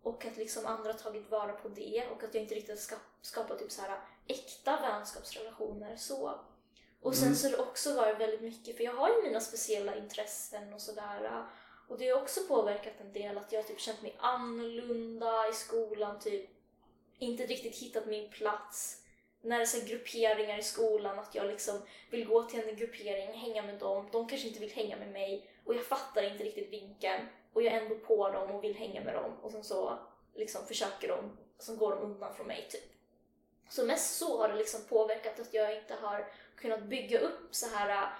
och 0.03 0.27
att 0.27 0.37
liksom 0.37 0.67
andra 0.67 0.93
har 0.93 0.99
tagit 0.99 1.31
vara 1.31 1.53
på 1.53 1.69
det 1.69 2.07
och 2.11 2.23
att 2.25 2.35
jag 2.35 2.43
inte 2.43 2.55
riktigt 2.55 2.81
ska, 2.81 2.97
skapat 3.23 3.59
typ 3.59 3.73
så 3.73 3.83
här 3.83 4.01
äkta 4.27 4.81
vänskapsrelationer 4.81 5.97
så. 5.97 6.41
Och 7.01 7.15
sen 7.15 7.25
Mm. 7.25 7.37
så 7.37 7.49
har 7.49 7.57
det 7.57 7.63
också 7.63 7.95
varit 7.95 8.21
väldigt 8.21 8.41
mycket, 8.41 8.77
för 8.77 8.85
jag 8.85 8.93
har 8.93 9.09
ju 9.09 9.23
mina 9.23 9.41
speciella 9.41 9.97
intressen 9.97 10.75
och 10.75 10.81
sådär. 10.83 11.47
Och 11.89 11.99
det 11.99 12.09
har 12.09 12.23
också 12.23 12.41
påverkat 12.49 13.01
en 13.01 13.13
del 13.13 13.39
att 13.39 13.53
jag 13.53 13.63
har 13.63 13.69
typ 13.69 13.81
känt 13.81 14.03
mig 14.03 14.17
annorlunda 14.19 15.49
i 15.49 15.53
skolan, 15.53 16.19
typ 16.19 16.51
inte 17.19 17.47
riktigt 17.47 17.77
hittat 17.77 18.07
min 18.07 18.31
plats. 18.31 19.03
När 19.41 19.59
det 19.59 19.65
är 19.65 19.67
så 19.67 19.87
grupperingar 19.87 20.59
i 20.59 20.63
skolan, 20.63 21.19
att 21.19 21.35
jag 21.35 21.47
liksom 21.47 21.83
vill 22.11 22.27
gå 22.27 22.43
till 22.43 22.69
en 22.69 22.77
gruppering, 22.77 23.33
hänga 23.33 23.63
med 23.63 23.79
dem. 23.79 24.09
De 24.13 24.29
kanske 24.29 24.49
inte 24.49 24.61
vill 24.61 24.73
hänga 24.73 24.97
med 24.97 25.13
mig 25.13 25.51
och 25.65 25.75
jag 25.75 25.87
fattar 25.87 26.23
inte 26.23 26.45
riktigt 26.45 26.73
vinkeln. 26.73 27.27
Och 27.53 27.63
jag 27.63 27.75
är 27.75 27.81
ändå 27.81 27.95
på 27.95 28.31
dem 28.31 28.51
och 28.51 28.65
vill 28.65 28.77
hänga 28.77 29.01
med 29.01 29.15
dem 29.15 29.33
och 29.43 29.53
sen 29.53 29.65
så 29.65 29.99
liksom 30.35 30.67
försöker 30.67 31.09
de, 31.09 31.37
sen 31.59 31.77
går 31.77 31.91
de 31.91 32.03
undan 32.03 32.35
från 32.35 32.47
mig 32.47 32.67
typ. 32.71 32.93
Så 33.69 33.85
mest 33.85 34.17
så 34.17 34.39
har 34.39 34.49
det 34.49 34.57
liksom 34.57 34.81
påverkat 34.89 35.41
att 35.41 35.55
jag 35.55 35.77
inte 35.77 35.95
har 35.95 36.33
kunnat 36.57 36.83
bygga 36.83 37.19
upp 37.19 37.49
så 37.51 37.67
här 37.69 38.11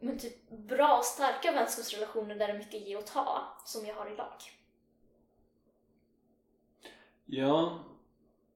men 0.00 0.18
typ 0.18 0.50
bra 0.50 0.98
och 0.98 1.04
starka 1.04 1.52
vänskapsrelationer 1.52 2.34
där 2.34 2.46
det 2.46 2.52
är 2.52 2.58
mycket 2.58 2.88
ge 2.88 2.96
och 2.96 3.06
ta 3.06 3.56
som 3.64 3.86
jag 3.86 3.94
har 3.94 4.12
idag. 4.12 4.32
Ja, 7.26 7.84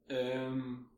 ehm, 0.09 0.89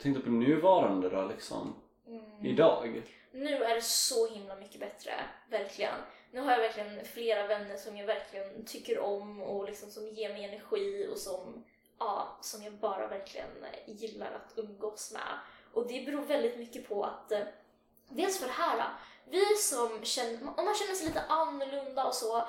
tänkte 0.00 0.22
på 0.22 0.30
nuvarande 0.30 1.08
då 1.08 1.28
liksom. 1.28 1.74
Mm. 2.06 2.46
Idag. 2.46 3.02
Nu 3.32 3.64
är 3.64 3.74
det 3.74 3.82
så 3.82 4.34
himla 4.34 4.56
mycket 4.56 4.80
bättre, 4.80 5.12
verkligen. 5.50 5.94
Nu 6.30 6.40
har 6.40 6.52
jag 6.52 6.58
verkligen 6.58 7.04
flera 7.04 7.46
vänner 7.46 7.76
som 7.76 7.96
jag 7.96 8.06
verkligen 8.06 8.64
tycker 8.64 8.98
om 8.98 9.42
och 9.42 9.64
liksom 9.64 9.90
som 9.90 10.08
ger 10.08 10.28
mig 10.28 10.44
energi 10.44 11.08
och 11.12 11.18
som, 11.18 11.64
ja, 11.98 12.38
som 12.40 12.62
jag 12.62 12.72
bara 12.72 13.08
verkligen 13.08 13.66
gillar 13.86 14.32
att 14.32 14.58
umgås 14.58 15.12
med. 15.12 15.38
Och 15.72 15.88
det 15.88 16.06
beror 16.06 16.22
väldigt 16.22 16.58
mycket 16.58 16.88
på 16.88 17.04
att, 17.04 17.32
eh, 17.32 17.44
dels 18.08 18.40
för 18.40 18.46
det 18.46 18.52
här, 18.52 18.88
vi 19.24 19.56
som 19.56 20.04
känner, 20.04 20.58
om 20.58 20.64
man 20.64 20.74
känner 20.74 20.94
sig 20.94 21.06
lite 21.06 21.22
annorlunda 21.22 22.04
och 22.04 22.14
så, 22.14 22.48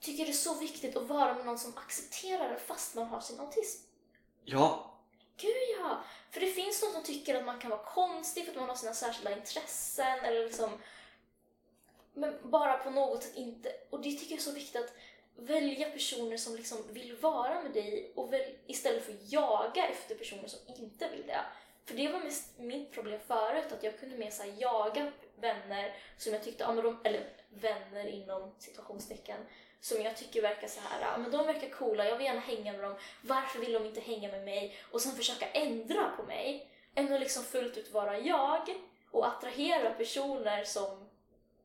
tycker 0.00 0.24
det 0.24 0.30
är 0.30 0.32
så 0.32 0.54
viktigt 0.54 0.96
att 0.96 1.08
vara 1.08 1.34
med 1.34 1.46
någon 1.46 1.58
som 1.58 1.72
accepterar 1.76 2.52
det 2.52 2.58
fast 2.58 2.94
man 2.94 3.06
har 3.06 3.20
sin 3.20 3.40
autism. 3.40 3.86
Ja, 4.44 4.90
Gud 5.36 5.78
ja! 5.78 6.04
För 6.30 6.40
det 6.40 6.46
finns 6.46 6.82
någon 6.82 6.92
som 6.92 7.02
tycker 7.02 7.34
att 7.34 7.44
man 7.44 7.60
kan 7.60 7.70
vara 7.70 7.84
konstig 7.84 8.44
för 8.44 8.52
att 8.52 8.58
man 8.58 8.68
har 8.68 8.76
sina 8.76 8.94
särskilda 8.94 9.36
intressen 9.36 10.18
eller 10.24 10.44
liksom 10.44 10.70
men 12.14 12.38
bara 12.42 12.76
på 12.78 12.90
något 12.90 13.22
sätt 13.22 13.36
inte. 13.36 13.72
Och 13.90 14.00
det 14.00 14.10
tycker 14.12 14.30
jag 14.30 14.38
är 14.38 14.42
så 14.42 14.52
viktigt 14.52 14.80
att 14.80 14.92
välja 15.36 15.90
personer 15.90 16.36
som 16.36 16.56
liksom 16.56 16.78
vill 16.90 17.16
vara 17.16 17.62
med 17.62 17.72
dig 17.72 18.12
och 18.14 18.32
väl, 18.32 18.54
istället 18.66 19.04
för 19.04 19.12
att 19.12 19.32
jaga 19.32 19.86
efter 19.86 20.14
personer 20.14 20.48
som 20.48 20.60
inte 20.66 21.08
vill 21.08 21.26
det. 21.26 21.44
För 21.84 21.94
det 21.94 22.08
var 22.08 22.20
mest 22.20 22.58
mitt 22.58 22.92
problem 22.92 23.20
förut, 23.26 23.72
att 23.72 23.82
jag 23.82 24.00
kunde 24.00 24.16
mer 24.16 24.30
så 24.30 24.42
jaga 24.58 25.12
vänner 25.40 25.92
som 26.16 26.32
jag 26.32 26.42
tyckte, 26.44 26.64
ja, 26.64 26.72
men 26.72 26.84
de, 26.84 26.98
eller 27.04 27.20
vänner 27.48 28.06
inom 28.06 28.50
situationstecken, 28.58 29.36
som 29.80 30.02
jag 30.02 30.16
tycker 30.16 30.42
verkar 30.42 30.68
så 30.68 30.80
här, 30.88 31.00
ja, 31.00 31.18
men 31.18 31.30
de 31.30 31.46
verkar 31.46 31.68
coola, 31.68 32.08
jag 32.08 32.16
vill 32.16 32.26
gärna 32.26 32.40
hänga 32.40 32.72
med 32.72 32.82
dem, 32.82 32.94
varför 33.22 33.58
vill 33.58 33.72
de 33.72 33.84
inte 33.86 34.00
hänga 34.00 34.28
med 34.30 34.44
mig? 34.44 34.76
Och 34.90 35.00
sen 35.00 35.12
försöka 35.12 35.46
ändra 35.46 36.10
på 36.16 36.22
mig, 36.22 36.70
än 36.94 37.12
att 37.12 37.20
liksom 37.20 37.42
fullt 37.44 37.76
ut 37.76 37.92
vara 37.92 38.18
jag 38.18 38.60
och 39.10 39.26
attrahera 39.26 39.90
personer 39.90 40.64
som, 40.64 41.08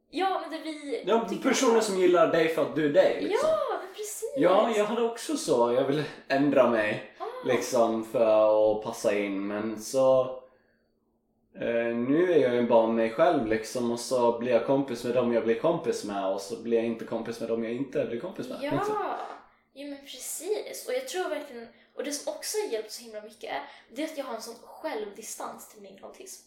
ja 0.09 0.39
men 0.41 0.51
det 0.51 0.57
vi 0.71 1.03
ja 1.07 1.27
personer 1.43 1.75
om. 1.75 1.81
som 1.81 1.99
gillar 1.99 2.27
dig 2.27 2.47
för 2.47 2.61
att 2.61 2.75
du 2.75 2.85
är 2.85 2.93
dig 2.93 3.21
liksom. 3.21 3.49
Ja, 3.49 3.79
men 3.83 3.93
precis! 3.93 4.33
Ja, 4.37 4.71
jag 4.77 4.85
hade 4.85 5.01
också 5.01 5.37
så. 5.37 5.73
Jag 5.73 5.83
ville 5.83 6.03
ändra 6.27 6.69
mig 6.69 7.13
Ah. 7.19 7.47
liksom 7.47 8.05
för 8.05 8.77
att 8.77 8.83
passa 8.83 9.15
in 9.17 9.47
men 9.47 9.81
så 9.81 10.38
Eh, 11.55 11.95
nu 11.95 12.33
är 12.33 12.37
jag 12.37 12.55
ju 12.55 12.67
bara 12.67 12.87
mig 12.87 13.09
själv 13.09 13.47
liksom 13.47 13.91
och 13.91 13.99
så 13.99 14.39
blir 14.39 14.51
jag 14.51 14.65
kompis 14.65 15.03
med 15.03 15.15
dem 15.15 15.33
jag 15.33 15.43
blir 15.43 15.59
kompis 15.59 16.03
med 16.03 16.25
och 16.25 16.41
så 16.41 16.61
blir 16.61 16.77
jag 16.77 16.85
inte 16.85 17.05
kompis 17.05 17.39
med 17.39 17.49
dem 17.49 17.63
jag 17.63 17.73
inte 17.73 18.05
blir 18.05 18.19
kompis 18.19 18.49
med. 18.49 18.57
Ja, 18.61 18.71
Liksom. 18.71 18.95
jo 19.73 19.87
men 19.89 19.97
precis. 19.97 20.87
Och 20.87 20.93
jag 20.93 21.07
tror 21.07 21.29
verkligen, 21.29 21.67
och 21.95 22.03
det 22.03 22.11
som 22.11 22.33
också 22.33 22.57
har 22.57 22.73
hjälpt 22.73 22.91
så 22.91 23.03
himla 23.03 23.21
mycket, 23.21 23.51
det 23.95 24.01
är 24.03 24.05
att 24.05 24.17
jag 24.17 24.25
har 24.25 24.35
en 24.35 24.41
sån 24.41 24.55
självdistans 24.55 25.69
till 25.69 25.81
min 25.81 26.03
autism. 26.03 26.45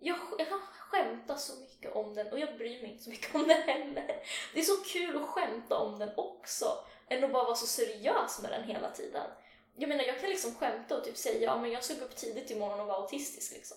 Jag, 0.00 0.16
jag 0.38 0.48
kan 0.48 0.60
skämta 0.60 1.36
så 1.36 1.60
mycket 1.60 1.96
om 1.96 2.14
den 2.14 2.32
och 2.32 2.38
jag 2.38 2.56
bryr 2.58 2.82
mig 2.82 2.90
inte 2.92 3.04
så 3.04 3.10
mycket 3.10 3.34
om 3.34 3.48
den 3.48 3.62
heller. 3.62 4.22
Det 4.54 4.60
är 4.60 4.64
så 4.64 4.76
kul 4.76 5.16
att 5.16 5.28
skämta 5.28 5.76
om 5.78 5.98
den 5.98 6.10
också, 6.16 6.66
än 7.08 7.24
att 7.24 7.32
bara 7.32 7.44
vara 7.44 7.54
så 7.54 7.66
seriös 7.66 8.42
med 8.42 8.50
den 8.50 8.64
hela 8.64 8.90
tiden. 8.90 9.26
Jag 9.76 9.88
menar, 9.88 10.04
jag 10.04 10.20
kan 10.20 10.30
liksom 10.30 10.54
skämta 10.54 10.96
och 10.98 11.04
typ 11.04 11.16
säga 11.16 11.40
ja 11.40 11.60
men 11.60 11.70
jag 11.70 11.84
ska 11.84 11.94
gå 11.94 12.04
upp 12.04 12.16
tidigt 12.16 12.50
imorgon 12.50 12.80
och 12.80 12.86
vara 12.86 12.96
autistisk 12.96 13.52
liksom. 13.52 13.76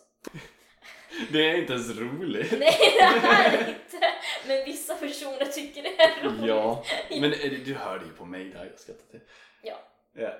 Det 1.31 1.49
är 1.49 1.57
inte 1.57 1.73
ens 1.73 1.97
roligt. 1.97 2.51
Nej, 2.59 2.77
det 2.81 3.27
är 3.27 3.69
inte! 3.69 4.07
Men 4.47 4.65
vissa 4.65 4.95
personer 4.95 5.45
tycker 5.45 5.83
det 5.83 6.01
är 6.01 6.23
roligt. 6.23 6.45
Ja, 6.45 6.83
men 7.09 7.33
eh, 7.33 7.51
du 7.65 7.73
hörde 7.73 8.05
ju 8.05 8.11
på 8.11 8.25
mig 8.25 8.49
där 8.49 8.65
jag 8.65 8.79
skrattade 8.79 9.09
till. 9.11 9.19
Ja. 9.61 9.79
Ja. 10.13 10.33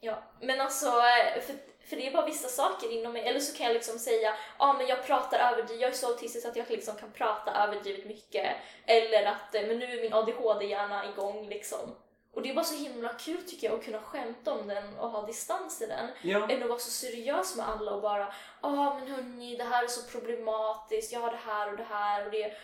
Ja, 0.00 0.22
men 0.40 0.60
alltså, 0.60 0.86
eh, 0.86 1.42
för, 1.42 1.54
för 1.88 1.96
det 1.96 2.06
är 2.06 2.12
bara 2.12 2.26
vissa 2.26 2.48
saker 2.48 2.92
inom 2.92 3.12
mig. 3.12 3.22
Eller 3.22 3.40
så 3.40 3.56
kan 3.56 3.66
jag 3.66 3.74
liksom 3.74 3.98
säga, 3.98 4.28
ja 4.58 4.66
ah, 4.68 4.72
men 4.72 4.86
jag 4.86 5.06
pratar 5.06 5.38
överdrivet, 5.52 5.82
jag 5.82 5.90
är 5.90 5.94
så 5.94 6.06
autistisk 6.06 6.46
att 6.46 6.56
jag 6.56 6.70
liksom 6.70 6.96
kan 6.96 7.12
prata 7.12 7.64
överdrivet 7.64 8.06
mycket. 8.06 8.56
Eller 8.86 9.24
att, 9.24 9.54
eh, 9.54 9.62
men 9.66 9.78
nu 9.78 9.84
är 9.84 10.02
min 10.02 10.12
ADHD-hjärna 10.12 11.12
igång 11.12 11.48
liksom. 11.48 11.96
Och 12.32 12.42
det 12.42 12.50
är 12.50 12.54
bara 12.54 12.64
så 12.64 12.74
himla 12.74 13.08
kul 13.08 13.42
tycker 13.42 13.66
jag 13.66 13.78
att 13.78 13.84
kunna 13.84 14.00
skämta 14.00 14.52
om 14.52 14.66
den 14.66 14.98
och 14.98 15.10
ha 15.10 15.26
distans 15.26 15.78
till 15.78 15.88
den. 15.88 16.10
Ja. 16.22 16.50
Än 16.50 16.62
att 16.62 16.68
vara 16.68 16.78
så 16.78 16.90
seriös 16.90 17.56
med 17.56 17.68
alla 17.68 17.94
och 17.94 18.02
bara, 18.02 18.34
ja 18.62 18.68
ah, 18.68 18.98
men 18.98 19.08
hörni, 19.08 19.56
det 19.56 19.64
här 19.64 19.84
är 19.84 19.88
så 19.88 20.10
problematiskt, 20.10 21.12
jag 21.12 21.20
har 21.20 21.30
det 21.30 21.36
här 21.36 21.70
och 21.70 21.76
det 21.76 21.84
här 21.84 22.26
och 22.26 22.30
det 22.30 22.56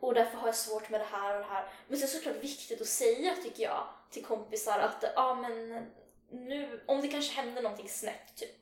och 0.00 0.14
därför 0.14 0.38
har 0.38 0.48
jag 0.48 0.56
svårt 0.56 0.90
med 0.90 1.00
det 1.00 1.04
här 1.04 1.34
och 1.34 1.40
det 1.40 1.52
här. 1.52 1.68
Men 1.88 1.98
sen 1.98 2.08
är 2.08 2.12
det 2.12 2.18
såklart 2.18 2.44
viktigt 2.44 2.80
att 2.80 2.86
säga 2.86 3.34
tycker 3.42 3.62
jag 3.62 3.86
till 4.10 4.24
kompisar 4.24 4.78
att 4.78 5.02
ja 5.02 5.10
ah, 5.16 5.34
men 5.34 5.86
nu, 6.30 6.84
om 6.86 7.00
det 7.00 7.08
kanske 7.08 7.40
händer 7.40 7.62
någonting 7.62 7.88
snett 7.88 8.36
typ. 8.36 8.56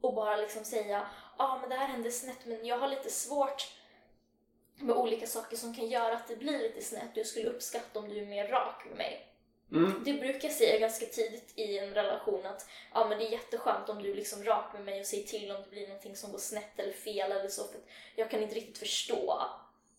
Och 0.00 0.14
bara 0.14 0.36
liksom 0.36 0.64
säga 0.64 1.06
ja 1.38 1.44
ah, 1.44 1.58
men 1.60 1.68
det 1.70 1.76
här 1.76 1.86
hände 1.86 2.10
snett 2.10 2.46
men 2.46 2.66
jag 2.66 2.78
har 2.78 2.88
lite 2.88 3.10
svårt 3.10 3.77
med 4.80 4.96
olika 4.96 5.26
saker 5.26 5.56
som 5.56 5.74
kan 5.74 5.88
göra 5.88 6.14
att 6.14 6.28
det 6.28 6.36
blir 6.36 6.58
lite 6.58 6.82
snett 6.82 7.10
och 7.12 7.18
jag 7.18 7.26
skulle 7.26 7.48
uppskatta 7.48 7.98
om 7.98 8.08
du 8.08 8.18
är 8.18 8.26
mer 8.26 8.48
rak 8.48 8.84
med 8.88 8.96
mig. 8.96 9.24
Mm. 9.72 10.02
Det 10.04 10.12
brukar 10.12 10.48
jag 10.48 10.56
säga 10.56 10.78
ganska 10.78 11.06
tidigt 11.06 11.52
i 11.54 11.78
en 11.78 11.94
relation 11.94 12.46
att 12.46 12.66
ja, 12.94 13.06
men 13.08 13.18
det 13.18 13.26
är 13.26 13.30
jätteskönt 13.30 13.88
om 13.88 14.02
du 14.02 14.10
är 14.10 14.14
liksom 14.14 14.44
rak 14.44 14.72
med 14.72 14.84
mig 14.84 15.00
och 15.00 15.06
säger 15.06 15.26
till 15.26 15.50
om 15.50 15.62
det 15.62 15.70
blir 15.70 15.86
någonting 15.88 16.16
som 16.16 16.32
går 16.32 16.38
snett 16.38 16.78
eller 16.78 16.92
fel 16.92 17.32
eller 17.32 17.48
så. 17.48 17.62
För 17.62 17.80
jag 18.16 18.30
kan 18.30 18.42
inte 18.42 18.54
riktigt 18.54 18.78
förstå 18.78 19.42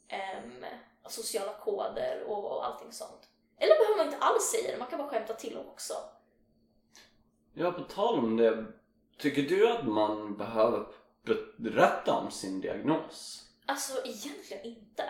ehm, 0.08 0.66
sociala 1.08 1.54
koder 1.54 2.24
och, 2.28 2.52
och 2.52 2.66
allting 2.66 2.92
sånt. 2.92 3.30
Eller 3.58 3.76
behöver 3.76 3.98
man 3.98 4.06
inte 4.06 4.26
alls 4.26 4.44
säga 4.44 4.72
det, 4.72 4.78
man 4.78 4.88
kan 4.88 5.00
bara 5.00 5.10
skämta 5.10 5.34
till 5.34 5.56
dem 5.56 5.68
också. 5.68 5.94
Ja, 7.54 7.72
på 7.72 7.82
tal 7.84 8.20
om 8.20 8.38
det. 8.38 8.66
Tycker 9.18 9.42
du 9.42 9.72
att 9.72 9.88
man 9.88 10.38
behöver 10.38 10.88
berätta 11.58 12.18
om 12.18 12.32
sin 12.32 12.62
diagnos? 12.62 13.49
Alltså 13.70 13.94
egentligen 14.06 14.64
inte. 14.66 15.04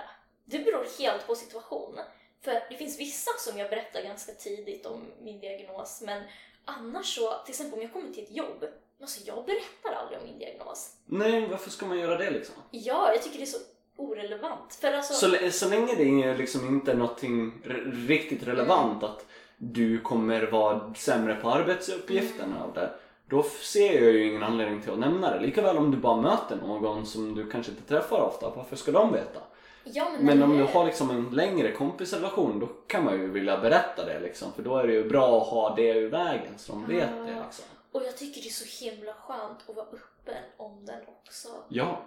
Det 0.45 0.59
beror 0.59 0.85
helt 0.99 1.27
på 1.27 1.35
situation. 1.35 1.99
För 2.41 2.51
det 2.69 2.75
finns 2.77 2.99
vissa 2.99 3.31
som 3.37 3.57
jag 3.59 3.69
berättar 3.69 4.01
ganska 4.03 4.31
tidigt 4.31 4.85
om 4.85 5.01
min 5.21 5.39
diagnos 5.39 6.01
men 6.05 6.23
annars 6.65 7.15
så, 7.15 7.33
till 7.45 7.51
exempel 7.51 7.73
om 7.79 7.81
jag 7.83 7.93
kommer 7.93 8.13
till 8.13 8.23
ett 8.23 8.31
jobb, 8.35 8.65
alltså 9.01 9.21
jag 9.25 9.45
berättar 9.45 9.91
aldrig 10.01 10.19
om 10.19 10.25
min 10.25 10.39
diagnos. 10.39 10.93
Nej, 11.05 11.47
varför 11.47 11.69
ska 11.69 11.85
man 11.85 11.99
göra 11.99 12.17
det 12.17 12.29
liksom? 12.29 12.55
Ja, 12.71 13.13
jag 13.13 13.23
tycker 13.23 13.37
det 13.37 13.43
är 13.43 13.45
så 13.45 13.57
orelevant. 13.95 14.73
För 14.73 14.93
alltså, 14.93 15.13
Så, 15.13 15.51
så 15.51 15.69
länge 15.69 15.95
det 15.95 16.03
är 16.23 16.37
liksom 16.37 16.67
inte 16.67 16.93
någonting 16.93 17.61
r- 17.65 17.91
riktigt 18.07 18.43
relevant 18.43 19.03
att 19.03 19.25
du 19.57 20.01
kommer 20.01 20.41
vara 20.51 20.93
sämre 20.93 21.35
på 21.35 21.49
arbetsuppgifterna 21.49 22.63
av 22.63 22.73
det. 22.73 22.93
Då 23.29 23.43
ser 23.43 24.01
jag 24.03 24.11
ju 24.13 24.27
ingen 24.29 24.43
anledning 24.43 24.81
till 24.81 24.91
att 24.91 24.99
nämna 24.99 25.31
det. 25.31 25.39
Likaväl 25.39 25.77
om 25.77 25.91
du 25.91 25.97
bara 25.97 26.21
möter 26.21 26.55
någon 26.55 27.05
som 27.05 27.35
du 27.35 27.49
kanske 27.49 27.71
inte 27.71 27.83
träffar 27.83 28.21
ofta, 28.21 28.49
varför 28.55 28.75
ska 28.75 28.91
de 28.91 29.13
veta? 29.13 29.39
ja, 29.83 30.07
men, 30.17 30.25
Men 30.25 30.43
om 30.43 30.57
du 30.57 30.63
har 30.63 30.85
liksom 30.85 31.09
en 31.09 31.29
längre 31.31 31.71
kompisrelation 31.71 32.59
då 32.59 32.65
kan 32.87 33.05
man 33.05 33.13
ju 33.13 33.31
vilja 33.31 33.57
berätta 33.57 34.05
det 34.05 34.19
liksom. 34.19 34.51
För 34.55 34.63
då 34.63 34.77
är 34.77 34.87
det 34.87 34.93
ju 34.93 35.09
bra 35.09 35.41
att 35.41 35.47
ha 35.47 35.75
det 35.75 35.89
ur 35.97 36.09
vägen 36.09 36.53
så 36.57 36.71
de 36.71 36.85
vet 36.85 37.09
det 37.25 37.31
Ja. 37.31 37.43
liksom. 37.45 37.65
Och 37.91 38.03
jag 38.03 38.17
tycker 38.17 38.41
det 38.41 38.47
är 38.47 38.51
så 38.51 38.85
himla 38.85 39.13
skönt 39.13 39.69
att 39.69 39.75
vara 39.75 39.85
öppen 39.85 40.43
om 40.57 40.85
den 40.85 40.99
också. 41.07 41.47
Ja. 41.69 42.01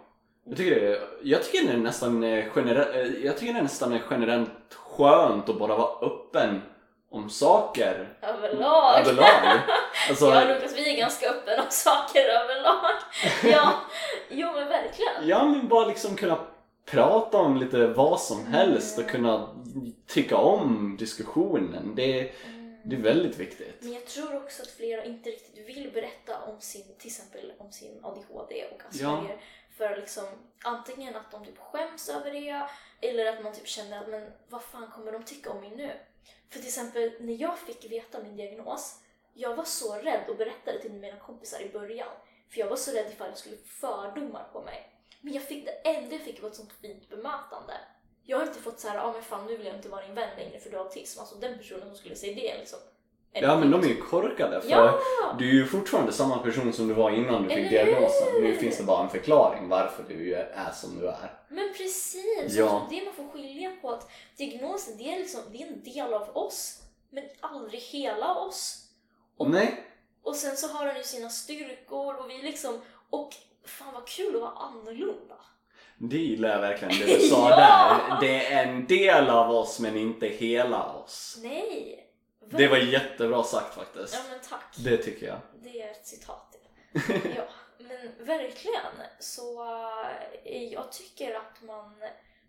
Jag 0.45 0.57
tycker 0.57 0.81
det 0.81 1.01
jag 1.23 1.43
tycker 1.45 1.67
det 1.67 1.73
är 1.73 1.77
nästan 1.77 2.23
eh, 2.25 2.45
generellt, 2.57 3.19
jag 3.25 3.39
tycker 3.39 3.55
det 3.55 3.63
nästan 3.63 3.93
är 3.93 4.03
generellt 4.11 4.75
skönt 4.75 5.49
att 5.49 5.59
bara 5.59 5.77
vara 5.77 6.07
öppen 6.07 6.63
om 7.13 7.31
saker 7.31 8.17
Överlag. 8.23 9.01
överlag. 9.01 9.59
Alltså, 10.09 10.27
Ja, 10.27 10.45
Lukas, 10.45 10.73
vi 10.77 10.93
är 10.95 10.97
ganska 10.97 11.31
öppna 11.31 11.53
om 11.63 11.71
saker 11.71 12.25
överlag. 12.25 12.91
Ja, 13.45 13.73
jo 14.31 14.53
men 14.53 14.69
verkligen. 14.69 15.29
ja 15.29 15.45
men 15.45 15.69
bara 15.69 15.87
liksom 15.87 16.17
kunna 16.17 16.39
prata 16.85 17.39
om 17.39 17.57
lite 17.57 17.87
vad 17.87 18.21
som 18.21 18.47
helst 18.47 18.99
och 18.99 19.07
kunna 19.07 19.49
tycka 20.07 20.37
om 20.37 20.97
diskussionen. 20.99 21.95
Det, 21.95 22.33
det 22.85 22.97
är 22.97 23.01
väldigt 23.01 23.39
viktigt. 23.39 23.77
Men 23.81 23.93
jag 23.93 24.07
tror 24.07 24.37
också 24.37 24.63
att 24.63 24.69
flera 24.71 25.05
inte 25.05 25.31
riktigt 25.31 25.69
vill 25.69 25.91
berätta 25.95 26.39
om 26.47 26.61
sin, 26.61 26.97
till 26.99 27.09
exempel 27.09 27.53
om 27.59 27.73
sin 27.73 28.01
ADHD 28.03 28.65
och 28.71 28.83
Asperger. 28.89 29.37
För 29.77 29.97
liksom, 29.97 30.25
antingen 30.65 31.17
att 31.17 31.31
de 31.31 31.45
typ 31.45 31.59
skäms 31.59 32.09
över 32.09 32.31
det 32.31 32.63
eller 33.09 33.27
att 33.27 33.43
man 33.45 33.53
typ 33.53 33.67
känner 33.69 34.01
att 34.01 34.09
men 34.09 34.31
vad 34.49 34.63
fan 34.63 34.91
kommer 34.95 35.13
de 35.13 35.23
tycka 35.23 35.51
om 35.51 35.61
mig 35.61 35.73
nu? 35.77 35.91
För 36.53 36.59
till 36.59 36.69
exempel 36.69 37.13
när 37.21 37.41
jag 37.41 37.59
fick 37.59 37.91
veta 37.91 38.23
min 38.23 38.37
diagnos, 38.37 39.01
jag 39.35 39.57
var 39.57 39.65
så 39.65 39.95
rädd 39.95 40.29
och 40.29 40.37
berättade 40.37 40.79
till 40.79 40.93
mina 40.93 41.19
kompisar 41.19 41.61
i 41.61 41.69
början. 41.69 42.09
För 42.49 42.61
jag 42.61 42.69
var 42.69 42.77
så 42.77 42.93
rädd 42.93 43.13
ifall 43.13 43.29
jag 43.29 43.39
skulle 43.39 43.57
få 43.57 43.65
fördomar 43.65 44.49
på 44.53 44.63
mig. 44.63 44.89
Men 45.21 45.33
jag 45.33 45.43
fick, 45.43 45.65
det 45.65 45.71
enda 45.71 46.15
jag 46.15 46.25
fick 46.25 46.43
var 46.43 46.49
ett 46.49 46.57
sånt 46.57 46.73
fint 46.73 47.09
bemötande. 47.09 47.75
Jag 48.25 48.39
har 48.39 48.47
inte 48.47 48.61
fått 48.61 48.81
så 48.81 48.89
här, 48.89 48.97
ja 48.97 49.03
ah, 49.03 49.13
men 49.13 49.23
fan 49.23 49.47
nu 49.47 49.57
vill 49.57 49.67
jag 49.67 49.77
inte 49.77 49.89
vara 49.89 50.07
din 50.07 50.15
vän 50.15 50.37
längre 50.37 50.61
för 50.61 50.71
du 50.71 50.77
har 50.77 50.85
autism. 50.85 51.21
Alltså 51.21 51.35
den 51.35 51.59
personen 51.59 51.89
som 51.89 51.97
skulle 51.97 52.17
säga 52.17 52.35
det 52.35 52.59
liksom. 52.59 52.79
Ja 53.35 53.57
men 53.59 53.71
de 53.71 53.81
är 53.83 53.87
ju 53.87 53.97
korkade 54.01 54.61
för 54.61 54.71
Ja! 54.71 54.99
du 55.39 55.49
är 55.49 55.53
ju 55.53 55.67
fortfarande 55.67 56.13
samma 56.13 56.39
person 56.39 56.73
som 56.73 56.89
du 56.89 56.95
var 56.95 57.11
innan 57.11 57.43
du 57.43 57.49
fick 57.55 57.71
diagnosen. 57.71 58.43
Nu 58.43 58.55
finns 58.57 58.79
det 58.79 58.85
bara 58.85 59.03
en 59.03 59.09
förklaring 59.11 59.69
varför 59.69 60.05
du 60.09 60.35
är 60.35 60.71
som 60.73 60.99
du 60.99 61.09
är. 61.09 61.41
Men 61.49 61.73
precis! 61.77 62.55
Ja. 62.57 62.87
Det 62.91 63.05
man 63.05 63.15
får 63.15 63.29
skilja 63.39 63.77
på 63.83 63.91
att 63.91 64.11
diagnosen 64.37 64.95
det 64.99 65.15
är, 65.15 65.19
liksom, 65.19 65.41
det 65.53 65.63
är 65.63 65.67
en 65.67 65.83
del 65.85 66.15
av 66.15 66.37
oss, 66.37 66.79
men 67.11 67.25
aldrig 67.41 67.81
hela 67.81 68.35
oss. 68.35 68.79
Och, 69.37 69.51
Nej, 69.51 69.85
och 70.23 70.37
sen 70.37 70.57
så 70.57 70.69
har 70.69 70.87
den 70.87 70.97
ju 70.97 71.03
sina 71.03 71.29
styrkor 71.29 72.15
och 72.17 72.31
vi 72.31 72.43
liksom, 72.43 72.81
och 73.11 73.31
fan 73.67 73.95
vad 73.95 74.07
kul 74.07 74.35
att 74.37 74.41
vara 74.43 74.53
annorlunda. 74.53 75.35
det 75.99 76.17
gillar 76.19 76.49
jag 76.49 76.61
verkligen 76.61 76.99
det 77.07 77.15
du 77.17 77.21
sa 77.29 77.51
Ja! 77.51 77.57
där. 77.57 78.21
Det 78.29 78.47
är 78.47 78.67
en 78.67 78.87
del 78.87 79.31
av 79.31 79.51
oss 79.51 79.81
men 79.81 79.97
inte 79.97 80.27
hela 80.27 80.93
oss. 80.93 81.39
Nej! 81.43 82.02
Det 82.59 82.69
var 82.69 82.77
jättebra 82.77 83.43
sagt 83.43 83.75
faktiskt. 83.75 84.15
Ja 84.15 84.21
men 84.31 84.39
tack. 84.49 84.77
Det 84.85 84.97
tycker 84.97 85.27
jag. 85.27 85.39
Det 85.63 85.83
är 85.83 85.91
ett 85.91 86.07
citat. 86.07 86.57
ja, 87.37 87.45
men 87.79 88.27
verkligen. 88.27 88.93
Så 89.21 89.63
eh, 90.45 90.65
jag 90.65 90.93
tycker 90.93 91.35
att 91.35 91.63
man... 91.63 91.95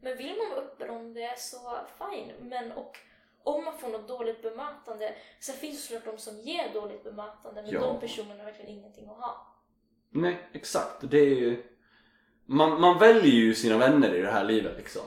Men 0.01 0.17
vill 0.17 0.35
man 0.37 0.49
vara 0.49 0.59
öppen 0.59 0.89
om 0.89 1.13
det 1.13 1.39
så 1.39 1.77
fine. 1.97 2.31
Men 2.39 2.71
och 2.71 2.97
om 3.43 3.65
man 3.65 3.77
får 3.77 3.87
något 3.89 4.07
dåligt 4.07 4.41
bemötande. 4.41 5.15
Sen 5.39 5.55
finns 5.55 5.87
det 5.87 5.95
såklart 5.95 6.15
de 6.15 6.21
som 6.21 6.39
ger 6.39 6.73
dåligt 6.73 7.03
bemötande. 7.03 7.61
Men 7.61 7.71
Ja. 7.71 7.79
de 7.79 7.99
personerna 7.99 8.35
har 8.37 8.45
verkligen 8.45 8.71
ingenting 8.71 9.09
att 9.09 9.17
ha. 9.17 9.47
Nej, 10.09 10.49
exakt. 10.53 10.95
Det 11.01 11.17
är 11.19 11.35
ju... 11.35 11.63
Man, 12.45 12.81
man 12.81 12.99
väljer 12.99 13.33
ju 13.33 13.55
sina 13.55 13.77
vänner 13.77 14.13
i 14.15 14.21
det 14.21 14.31
här 14.31 14.43
livet 14.43 14.77
liksom. 14.77 15.01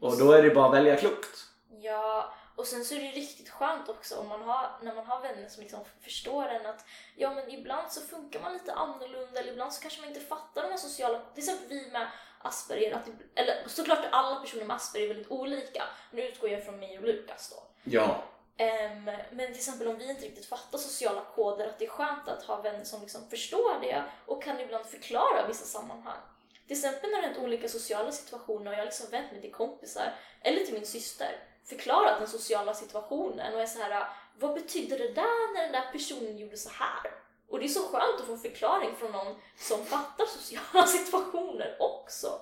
Och 0.00 0.18
då 0.18 0.32
är 0.32 0.42
det 0.42 0.50
bara 0.50 0.66
att 0.66 0.74
välja 0.74 0.96
klokt. 0.96 1.44
Ja, 1.82 2.34
och 2.58 2.66
sen 2.66 2.84
så 2.84 2.94
är 2.94 3.00
det 3.00 3.08
riktigt 3.08 3.48
skönt 3.50 3.88
också 3.88 4.16
om 4.16 4.28
man 4.28 4.42
har, 4.42 4.70
när 4.82 4.94
man 4.94 5.06
har 5.06 5.20
vänner 5.20 5.48
som 5.48 5.62
liksom 5.62 5.80
förstår 6.00 6.48
en 6.48 6.66
att 6.66 6.84
ja 7.16 7.34
men 7.34 7.50
ibland 7.50 7.92
så 7.92 8.00
funkar 8.00 8.40
man 8.40 8.52
lite 8.52 8.72
annorlunda 8.72 9.40
eller 9.40 9.52
ibland 9.52 9.72
så 9.72 9.80
kanske 9.82 10.00
man 10.00 10.08
inte 10.08 10.20
fattar 10.20 10.62
de 10.62 10.68
här 10.68 10.76
sociala... 10.76 11.20
Till 11.34 11.44
exempel 11.44 11.68
vi 11.68 11.90
med 11.90 12.06
Asperger, 12.42 12.94
att, 12.94 13.06
det- 13.06 13.40
eller 13.40 13.68
såklart 13.68 14.04
är 14.04 14.08
alla 14.10 14.40
personer 14.40 14.64
med 14.64 14.76
Asperger 14.76 15.08
väldigt 15.08 15.30
olika. 15.30 15.84
Nu 16.10 16.22
utgår 16.22 16.50
jag 16.50 16.64
från 16.64 16.78
mig 16.80 16.98
och 16.98 17.04
Lukas 17.04 17.50
då. 17.50 17.62
Ja. 17.90 18.22
Ehm, 18.56 19.04
men 19.04 19.46
till 19.46 19.56
exempel 19.56 19.88
om 19.88 19.98
vi 19.98 20.10
inte 20.10 20.24
riktigt 20.26 20.46
fattar 20.46 20.78
sociala 20.78 21.24
koder, 21.34 21.68
att 21.68 21.78
det 21.78 21.84
är 21.84 21.88
skönt 21.90 22.28
att 22.28 22.42
ha 22.42 22.56
vänner 22.62 22.84
som 22.84 23.00
liksom 23.00 23.30
förstår 23.30 23.80
det 23.80 24.04
och 24.26 24.42
kan 24.42 24.60
ibland 24.60 24.86
förklara 24.86 25.46
vissa 25.48 25.64
sammanhang. 25.64 26.20
Till 26.66 26.76
exempel 26.76 27.10
när 27.10 27.16
det 27.22 27.26
hänt 27.28 27.38
olika 27.38 27.68
sociala 27.68 28.12
situationer 28.12 28.66
och 28.66 28.72
jag 28.72 28.78
har 28.80 28.84
liksom 28.84 29.10
vänt 29.10 29.32
mig 29.32 29.40
till 29.40 29.52
kompisar 29.52 30.12
eller 30.40 30.60
till 30.64 30.74
min 30.74 30.86
syster, 30.86 31.38
förklarat 31.68 32.18
den 32.18 32.28
sociala 32.28 32.74
situationen 32.74 33.54
och 33.54 33.60
är 33.60 33.66
så 33.66 33.78
här, 33.78 34.06
vad 34.38 34.54
betydde 34.54 34.96
det 34.98 35.12
där 35.12 35.54
när 35.54 35.62
den 35.62 35.72
där 35.72 35.92
personen 35.92 36.38
gjorde 36.38 36.56
så 36.56 36.70
här? 36.70 37.10
Och 37.48 37.58
det 37.58 37.64
är 37.64 37.68
så 37.68 37.80
skönt 37.80 38.20
att 38.20 38.26
få 38.26 38.32
en 38.32 38.38
förklaring 38.38 38.96
från 38.96 39.12
någon 39.12 39.36
som 39.56 39.84
fattar 39.84 40.24
sociala 40.26 40.86
situationer 40.98 41.76
också. 41.80 42.40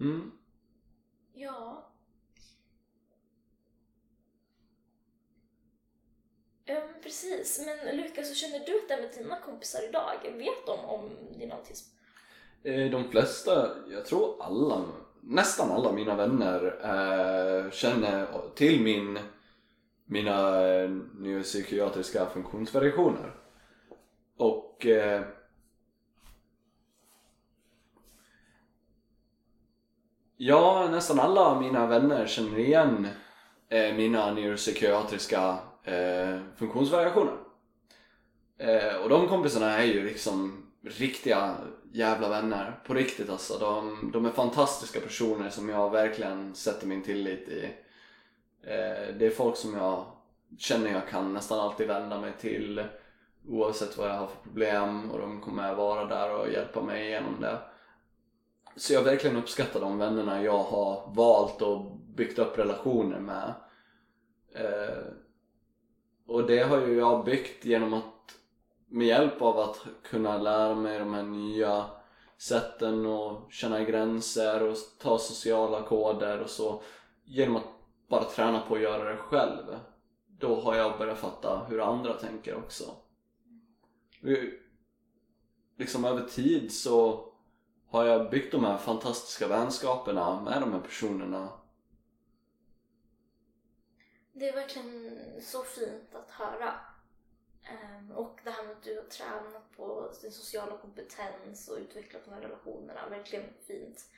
Mm. 0.00 0.32
Ja. 1.34 1.90
Men 6.66 6.82
precis. 7.02 7.66
Men 7.66 7.96
Lukas, 7.96 8.30
hur 8.30 8.34
känner 8.34 8.58
du 8.66 8.78
att 8.78 8.88
det 8.88 8.94
är 8.94 9.00
med 9.02 9.10
dina 9.14 9.40
kompisar 9.40 9.88
idag? 9.88 10.12
Vet 10.22 10.66
de 10.66 10.78
om 10.84 11.10
din 11.38 11.52
autism? 11.52 11.96
Eh, 12.62 12.90
De 12.90 13.10
flesta, 13.10 13.76
jag 13.90 14.06
tror 14.06 14.42
alla, 14.42 14.84
nästan 15.26 15.70
alla 15.70 15.92
mina 15.92 16.14
vänner 16.14 16.64
eh, 16.82 17.70
känner 17.70 18.26
till 18.54 18.82
min, 18.82 19.18
mina 20.04 20.66
eh, 20.66 20.90
neuropsykiatriska 21.14 22.26
funktionsvariationer. 22.26 23.34
Och 24.36 24.86
eh, 24.86 25.22
ja, 30.36 30.88
nästan 30.90 31.20
alla 31.20 31.60
mina 31.60 31.86
vänner 31.86 32.26
känner 32.26 32.58
igen 32.58 33.08
eh, 33.68 33.94
mina 33.94 34.34
neuropsykiatriska 34.34 35.58
eh, 35.84 36.38
funktionsvariationer. 36.56 37.36
Eh, 38.58 38.96
och 38.96 39.08
de 39.08 39.28
kompisarna 39.28 39.78
är 39.78 39.84
ju 39.84 40.04
liksom 40.04 40.66
riktiga 40.82 41.56
jävla 41.94 42.28
vänner. 42.28 42.80
På 42.86 42.94
riktigt 42.94 43.30
alltså. 43.30 43.58
De, 43.58 44.10
de 44.12 44.26
är 44.26 44.30
fantastiska 44.30 45.00
personer 45.00 45.50
som 45.50 45.68
jag 45.68 45.90
verkligen 45.90 46.54
sätter 46.54 46.86
min 46.86 47.02
tillit 47.02 47.48
i. 47.48 47.64
Eh, 48.62 49.14
det 49.18 49.26
är 49.26 49.30
folk 49.30 49.56
som 49.56 49.74
jag 49.74 50.04
känner 50.58 50.92
jag 50.92 51.08
kan 51.08 51.32
nästan 51.32 51.60
alltid 51.60 51.86
vända 51.86 52.20
mig 52.20 52.32
till 52.40 52.84
oavsett 53.48 53.98
vad 53.98 54.08
jag 54.08 54.14
har 54.14 54.26
för 54.26 54.42
problem 54.42 55.10
och 55.10 55.18
de 55.18 55.40
kommer 55.40 55.74
vara 55.74 56.04
där 56.04 56.34
och 56.34 56.52
hjälpa 56.52 56.82
mig 56.82 57.06
igenom 57.06 57.40
det. 57.40 57.58
Så 58.76 58.92
jag 58.92 59.02
verkligen 59.02 59.36
uppskattar 59.36 59.80
de 59.80 59.98
vännerna 59.98 60.42
jag 60.42 60.58
har 60.58 61.12
valt 61.14 61.62
och 61.62 61.96
byggt 61.96 62.38
upp 62.38 62.58
relationer 62.58 63.20
med. 63.20 63.54
Eh, 64.54 65.04
och 66.26 66.46
det 66.46 66.62
har 66.62 66.80
ju 66.80 66.98
jag 66.98 67.24
byggt 67.24 67.64
genom 67.64 67.94
att 67.94 68.13
med 68.86 69.06
hjälp 69.06 69.42
av 69.42 69.58
att 69.58 69.86
kunna 70.02 70.38
lära 70.38 70.74
mig 70.74 70.98
de 70.98 71.14
här 71.14 71.22
nya 71.22 71.86
sätten 72.36 73.06
och 73.06 73.52
känna 73.52 73.84
gränser 73.84 74.62
och 74.62 74.76
ta 74.98 75.18
sociala 75.18 75.82
koder 75.82 76.40
och 76.40 76.50
så 76.50 76.82
genom 77.24 77.56
att 77.56 77.68
bara 78.08 78.24
träna 78.24 78.60
på 78.60 78.74
att 78.74 78.80
göra 78.80 79.10
det 79.10 79.16
själv 79.16 79.78
då 80.26 80.60
har 80.60 80.74
jag 80.74 80.98
börjat 80.98 81.18
fatta 81.18 81.64
hur 81.68 81.80
andra 81.80 82.14
tänker 82.14 82.56
också 82.56 82.84
liksom 85.76 86.04
över 86.04 86.28
tid 86.28 86.72
så 86.72 87.28
har 87.88 88.04
jag 88.04 88.30
byggt 88.30 88.52
de 88.52 88.64
här 88.64 88.78
fantastiska 88.78 89.48
vänskaperna 89.48 90.40
med 90.40 90.62
de 90.62 90.72
här 90.72 90.80
personerna 90.80 91.48
Det 94.32 94.48
är 94.48 94.52
verkligen 94.52 95.20
så 95.42 95.62
fint 95.62 96.14
att 96.14 96.30
höra. 96.30 96.74
Ehm, 97.64 98.10
och 98.12 98.40
det 98.44 98.50
här 98.50 98.62
med 98.62 98.72
att 98.72 98.82
du 98.82 98.96
har 98.96 99.04
tränat 99.04 99.76
på 99.76 100.12
din 100.22 100.32
sociala 100.32 100.78
kompetens 100.78 101.68
och 101.68 101.78
utvecklat 101.78 102.24
de 102.24 102.34
här 102.34 102.40
relationerna, 102.40 103.08
verkligen 103.08 103.44
fint. 103.66 104.10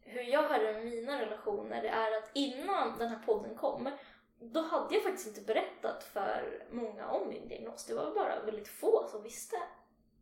Hur 0.00 0.22
jag 0.22 0.48
har 0.48 0.58
det 0.58 0.72
med 0.72 0.84
mina 0.84 1.20
relationer 1.20 1.82
det 1.82 1.88
är 1.88 2.18
att 2.18 2.30
innan 2.34 2.98
den 2.98 3.08
här 3.08 3.22
podden 3.26 3.54
kom, 3.54 3.90
då 4.38 4.60
hade 4.60 4.94
jag 4.94 5.02
faktiskt 5.02 5.28
inte 5.28 5.40
berättat 5.40 6.04
för 6.04 6.66
många 6.70 7.08
om 7.08 7.28
min 7.28 7.48
diagnos. 7.48 7.86
Det 7.86 7.94
var 7.94 8.14
bara 8.14 8.44
väldigt 8.44 8.68
få 8.68 9.08
som 9.10 9.22
visste 9.22 9.56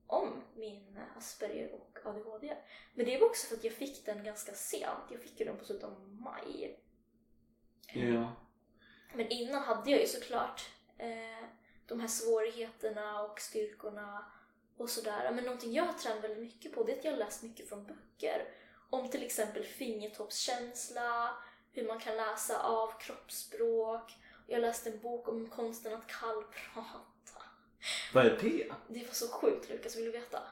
om 0.07 0.43
min 0.55 0.99
Asperger 1.17 1.73
och 1.73 1.99
ADHD. 2.05 2.57
Men 2.95 3.07
det 3.07 3.19
var 3.19 3.27
också 3.27 3.47
för 3.47 3.57
att 3.57 3.65
jag 3.65 3.73
fick 3.73 4.07
den 4.07 4.25
ganska 4.25 4.53
sent. 4.53 5.11
Jag 5.11 5.21
fick 5.21 5.41
ju 5.41 5.47
den 5.47 5.57
på 5.57 5.65
slutet 5.65 5.85
av 5.85 6.01
maj. 6.01 6.81
Ja. 7.93 8.33
Men 9.15 9.29
innan 9.29 9.63
hade 9.63 9.91
jag 9.91 10.01
ju 10.01 10.07
såklart 10.07 10.71
eh, 10.99 11.45
de 11.91 12.01
här 12.01 12.09
svårigheterna 12.09 13.23
och 13.23 13.41
styrkorna 13.41 14.33
och 14.77 14.91
sådär. 14.91 15.33
Men 15.35 15.45
någonting 15.45 15.73
jag 15.73 15.85
har 15.85 15.93
tränat 15.93 16.25
väldigt 16.25 16.43
mycket 16.43 16.75
på 16.75 16.85
det 16.85 16.93
är 16.93 16.99
att 16.99 17.05
jag 17.05 17.19
läst 17.19 17.43
mycket 17.43 17.69
från 17.69 17.85
böcker. 17.85 18.49
Om 18.91 19.11
till 19.11 19.23
exempel 19.23 19.65
fingertoppskänsla, 19.65 21.37
hur 21.73 21.87
man 21.87 22.01
kan 22.01 22.17
läsa 22.17 22.63
av 22.63 23.01
kroppsspråk. 23.01 24.13
Jag 24.47 24.61
läste 24.61 24.91
en 24.91 25.01
bok 25.01 25.29
om 25.29 25.51
konsten 25.51 25.95
att 25.95 26.07
kallprata. 26.07 27.43
Vad 28.15 28.27
är 28.27 28.39
det? 28.43 28.73
Det 28.89 29.07
var 29.07 29.13
så 29.13 29.29
sjukt 29.29 29.69
Lukas, 29.69 29.97
vill 29.97 30.05
du 30.05 30.11
veta? 30.11 30.43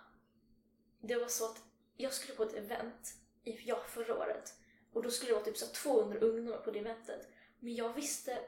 Det 1.01 1.17
var 1.17 1.29
så 1.29 1.45
att 1.45 1.63
jag 1.97 2.13
skulle 2.13 2.35
på 2.35 2.43
ett 2.43 2.55
event 2.55 3.15
i, 3.45 3.69
ja, 3.69 3.83
förra 3.89 4.19
året 4.19 4.55
och 4.93 5.03
då 5.03 5.11
skulle 5.11 5.31
det 5.31 5.35
vara 5.35 5.45
typ 5.45 5.57
så 5.57 5.67
här 5.67 5.73
200 5.73 6.19
ungdomar 6.19 6.59
på 6.59 6.71
det 6.71 6.79
eventet. 6.79 7.29
Men 7.61 7.75
jag 7.75 7.95
visste, 7.95 8.39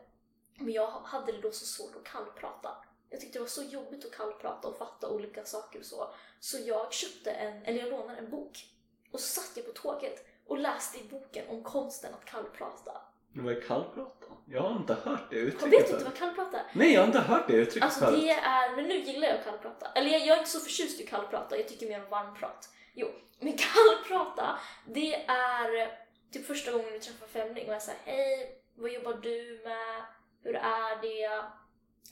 men 0.61 0.73
jag 0.73 0.87
hade 0.91 1.33
det 1.33 1.39
då 1.41 1.51
så 1.53 1.65
svårt 1.67 1.97
att 1.97 2.05
kallprata. 2.13 2.71
Jag 3.11 3.21
tyckte 3.21 3.39
det 3.39 3.43
var 3.43 3.49
så 3.49 3.63
jobbigt 3.63 4.05
att 4.05 4.13
kallprata 4.13 4.69
och 4.69 4.79
fatta 4.79 5.09
olika 5.11 5.45
saker 5.45 5.79
och 5.79 5.85
så. 5.87 6.15
Så 6.41 6.59
jag 6.67 6.93
köpte 6.93 7.31
en, 7.31 7.63
eller 7.65 7.79
jag 7.79 7.89
lånade 7.91 8.19
en 8.19 8.31
bok 8.31 8.67
och 9.13 9.21
så 9.21 9.41
satt 9.41 9.57
jag 9.57 9.67
på 9.67 9.73
tåget 9.73 10.27
och 10.47 10.59
läste 10.59 10.99
i 10.99 11.03
boken 11.11 11.45
om 11.49 11.63
konsten 11.63 12.15
att 12.15 12.25
kallprata. 12.25 13.01
Vad 13.33 13.57
är 13.57 13.61
kallprata? 13.61 14.27
Jag 14.47 14.63
har 14.63 14.77
inte 14.77 14.95
hört 14.95 15.31
det 15.31 15.37
Jag 15.37 15.45
uttrycket 15.45 15.73
vet 15.73 15.81
inte 15.81 15.91
förut. 15.93 16.05
vad 16.05 16.15
kallprata 16.17 16.59
är. 16.59 16.67
Nej, 16.75 16.93
jag 16.93 17.01
har 17.01 17.07
inte 17.07 17.19
hört 17.21 17.47
det 17.49 17.53
uttrycket 17.55 17.83
Alltså 17.83 18.01
förut. 18.05 18.21
det 18.21 18.31
är, 18.31 18.77
men 18.77 18.85
nu 18.85 18.95
gillar 19.01 19.29
jag 19.29 19.45
kallprata. 19.45 19.87
Eller 19.95 20.11
jag, 20.11 20.21
jag 20.21 20.29
är 20.35 20.39
inte 20.39 20.51
så 20.51 20.61
förtjust 20.61 21.01
i 21.01 21.07
kallprata, 21.07 21.57
jag 21.57 21.69
tycker 21.69 21.89
mer 21.89 22.03
om 22.05 22.11
varmprat. 22.11 22.69
Jo, 22.95 23.09
men 23.39 23.53
kallprata, 23.59 24.59
det 24.87 25.15
är 25.27 25.99
typ 26.33 26.47
första 26.47 26.73
gången 26.73 26.93
du 26.93 26.99
träffar 26.99 27.27
en 27.27 27.33
främling 27.33 27.69
och 27.69 27.75
jag 27.75 27.83
säger 27.83 27.99
hej, 28.05 28.59
vad 28.75 28.91
jobbar 28.93 29.13
du 29.15 29.61
med? 29.65 30.05
Hur 30.43 30.55
är 30.55 31.03
det? 31.03 31.45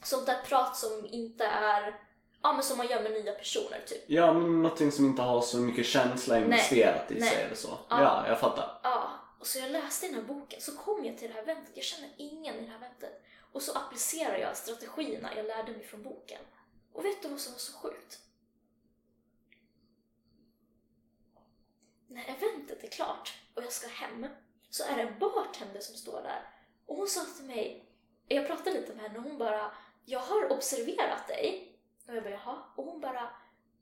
Sånt 0.03 0.27
där 0.27 0.43
prat 0.43 0.77
som 0.77 1.07
inte 1.07 1.45
är, 1.45 2.01
ja 2.43 2.53
men 2.53 2.63
som 2.63 2.79
man 2.79 2.87
gör 2.87 3.03
med 3.03 3.13
nya 3.13 3.33
personer 3.33 3.83
typ. 3.87 4.05
Ja, 4.07 4.33
men 4.33 4.63
någonting 4.63 4.93
som 4.93 5.05
inte 5.05 5.23
har 5.23 5.41
så 5.41 5.59
mycket 5.59 5.87
känsla 5.87 6.39
investerat 6.39 7.11
i 7.11 7.15
Nej. 7.15 7.29
sig 7.29 7.43
eller 7.43 7.57
så. 7.57 7.69
Ja. 7.89 8.03
Ja, 8.03 8.29
jag 8.29 8.41
fattar. 8.41 8.81
Ja, 8.83 9.11
och 9.39 9.47
så 9.47 9.59
jag 9.59 9.71
läste 9.71 10.07
den 10.07 10.15
här 10.15 10.23
boken, 10.23 10.61
så 10.61 10.77
kom 10.77 11.05
jag 11.05 11.19
till 11.19 11.29
det 11.29 11.35
här 11.35 11.43
eventet, 11.43 11.73
jag 11.75 11.85
känner 11.85 12.11
ingen 12.17 12.55
i 12.55 12.61
det 12.61 12.71
här 12.71 12.77
eventet. 12.77 13.23
Och 13.53 13.63
så 13.63 13.73
applicerar 13.79 14.39
jag 14.39 14.57
strategierna 14.57 15.37
jag 15.37 15.47
lärde 15.47 15.73
mig 15.73 15.85
från 15.85 16.03
boken. 16.03 16.41
Och 16.93 17.05
vet 17.05 17.23
du 17.23 17.29
vad 17.29 17.41
som 17.41 17.53
var 17.53 17.59
så 17.59 17.73
sjukt? 17.73 18.19
När 22.07 22.25
eventet 22.25 22.85
är 22.85 22.89
klart 22.89 23.35
och 23.55 23.63
jag 23.63 23.73
ska 23.73 23.89
hem 23.89 24.27
så 24.71 24.85
är 24.85 24.97
det 24.97 25.03
en 25.03 25.19
bartender 25.19 25.81
som 25.81 25.97
står 25.97 26.23
där. 26.23 26.51
Och 26.87 26.97
hon 26.97 27.09
sa 27.09 27.21
till 27.37 27.45
mig, 27.45 27.88
jag 28.29 28.47
pratade 28.47 28.81
lite 28.81 28.95
med 28.95 29.03
henne 29.03 29.19
och 29.19 29.25
hon 29.25 29.39
bara, 29.39 29.71
jag 30.05 30.21
har 30.21 30.53
observerat 30.53 31.29
dig. 31.29 31.75
Och 32.09 32.15
jag 32.15 32.23
bara, 32.23 32.33
jaha? 32.33 32.57
Och 32.77 32.85
hon 32.85 33.01
bara, 33.01 33.31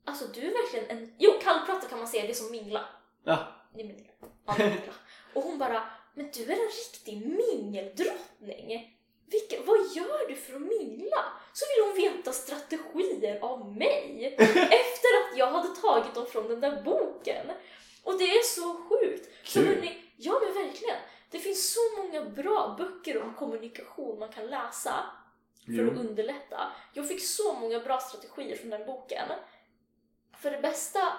alltså 0.05 0.25
du 0.27 0.41
är 0.41 0.51
verkligen 0.51 0.97
en, 0.97 1.15
jo 1.17 1.31
kallprata 1.41 1.87
kan 1.87 1.97
man 1.99 2.07
säga, 2.07 2.23
det 2.23 2.29
är 2.29 2.33
som 2.33 2.51
mingla. 2.51 2.85
Ja. 3.23 3.47
Nej, 3.73 3.83
men, 3.85 4.07
ja, 4.45 4.55
mingla. 4.57 4.93
Och 5.33 5.43
hon 5.43 5.57
bara, 5.57 5.89
men 6.13 6.29
du 6.33 6.43
är 6.43 6.55
en 6.55 6.71
riktig 6.71 7.17
mingeldrottning. 7.17 8.93
Vilka, 9.25 9.55
vad 9.65 9.77
gör 9.77 10.27
du 10.27 10.35
för 10.35 10.55
att 10.55 10.61
mingla? 10.61 11.23
Så 11.53 11.65
vill 11.65 11.85
hon 11.85 12.15
veta 12.15 12.31
strategier 12.31 13.39
av 13.39 13.75
mig 13.75 14.35
efter 14.37 15.09
att 15.21 15.37
jag 15.37 15.47
hade 15.47 15.75
tagit 15.75 16.13
dem 16.13 16.25
från 16.25 16.47
den 16.47 16.59
där 16.59 16.81
boken. 16.81 17.51
Och 18.03 18.17
det 18.17 18.23
är 18.23 18.43
så 18.43 18.73
sjukt. 18.73 19.29
Så 19.43 19.59
Kul. 19.59 19.67
hörni, 19.67 20.03
ja 20.17 20.41
men 20.43 20.53
verkligen. 20.53 20.97
Det 21.29 21.39
finns 21.39 21.73
så 21.73 21.79
många 22.03 22.29
bra 22.29 22.75
böcker 22.77 23.21
om 23.21 23.33
kommunikation 23.33 24.19
man 24.19 24.29
kan 24.29 24.45
läsa 24.47 25.05
för 25.65 25.71
Jo. 25.71 25.91
att 25.91 25.97
underlätta. 25.97 26.71
Jag 26.93 27.07
fick 27.07 27.23
så 27.23 27.53
många 27.53 27.79
bra 27.79 27.99
strategier 27.99 28.55
från 28.55 28.69
den 28.69 28.85
boken. 28.85 29.27
För 30.37 30.51
det 30.51 30.61
bästa 30.61 31.13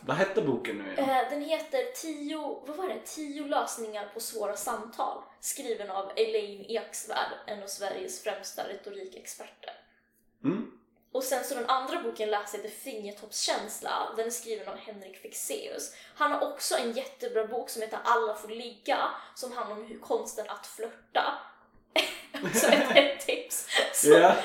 Vad 0.00 0.16
hette 0.16 0.42
boken 0.42 0.78
nu 0.78 0.92
igen? 0.92 1.08
Eh, 1.10 1.30
den 1.30 1.42
heter 1.42 1.92
tio, 1.94 2.62
vad 2.66 2.76
var 2.76 2.88
det? 2.88 3.00
tio 3.04 3.44
lösningar 3.46 4.10
på 4.14 4.20
svåra 4.20 4.56
samtal. 4.56 5.22
Skriven 5.40 5.90
av 5.90 6.12
Elaine 6.16 6.64
Eksvärd, 6.68 7.32
en 7.46 7.62
av 7.62 7.66
Sveriges 7.66 8.22
främsta 8.22 8.68
retorikexperter. 8.68 9.74
Och 11.12 11.24
sen 11.24 11.44
så 11.44 11.54
den 11.54 11.66
andra 11.70 12.02
boken 12.02 12.30
läser 12.30 12.58
heter 12.58 12.70
Fingertoppskänsla. 12.70 14.12
Den 14.16 14.26
är 14.26 14.30
skriven 14.30 14.68
av 14.68 14.76
Henrik 14.76 15.16
Fexeus. 15.16 15.94
Han 16.14 16.32
har 16.32 16.52
också 16.52 16.76
en 16.76 16.92
jättebra 16.92 17.46
bok 17.46 17.70
som 17.70 17.82
heter 17.82 17.98
Alla 18.04 18.34
får 18.34 18.48
ligga, 18.48 19.10
som 19.34 19.52
handlar 19.52 19.76
om 19.76 19.84
hur 19.86 19.98
konsten 19.98 20.46
att 20.48 20.66
flörta. 20.66 21.38
så 22.54 22.66
ett, 22.66 22.96
ett 22.96 23.26
tips. 23.26 23.66
Så, 23.94 24.10
Ja. 24.10 24.36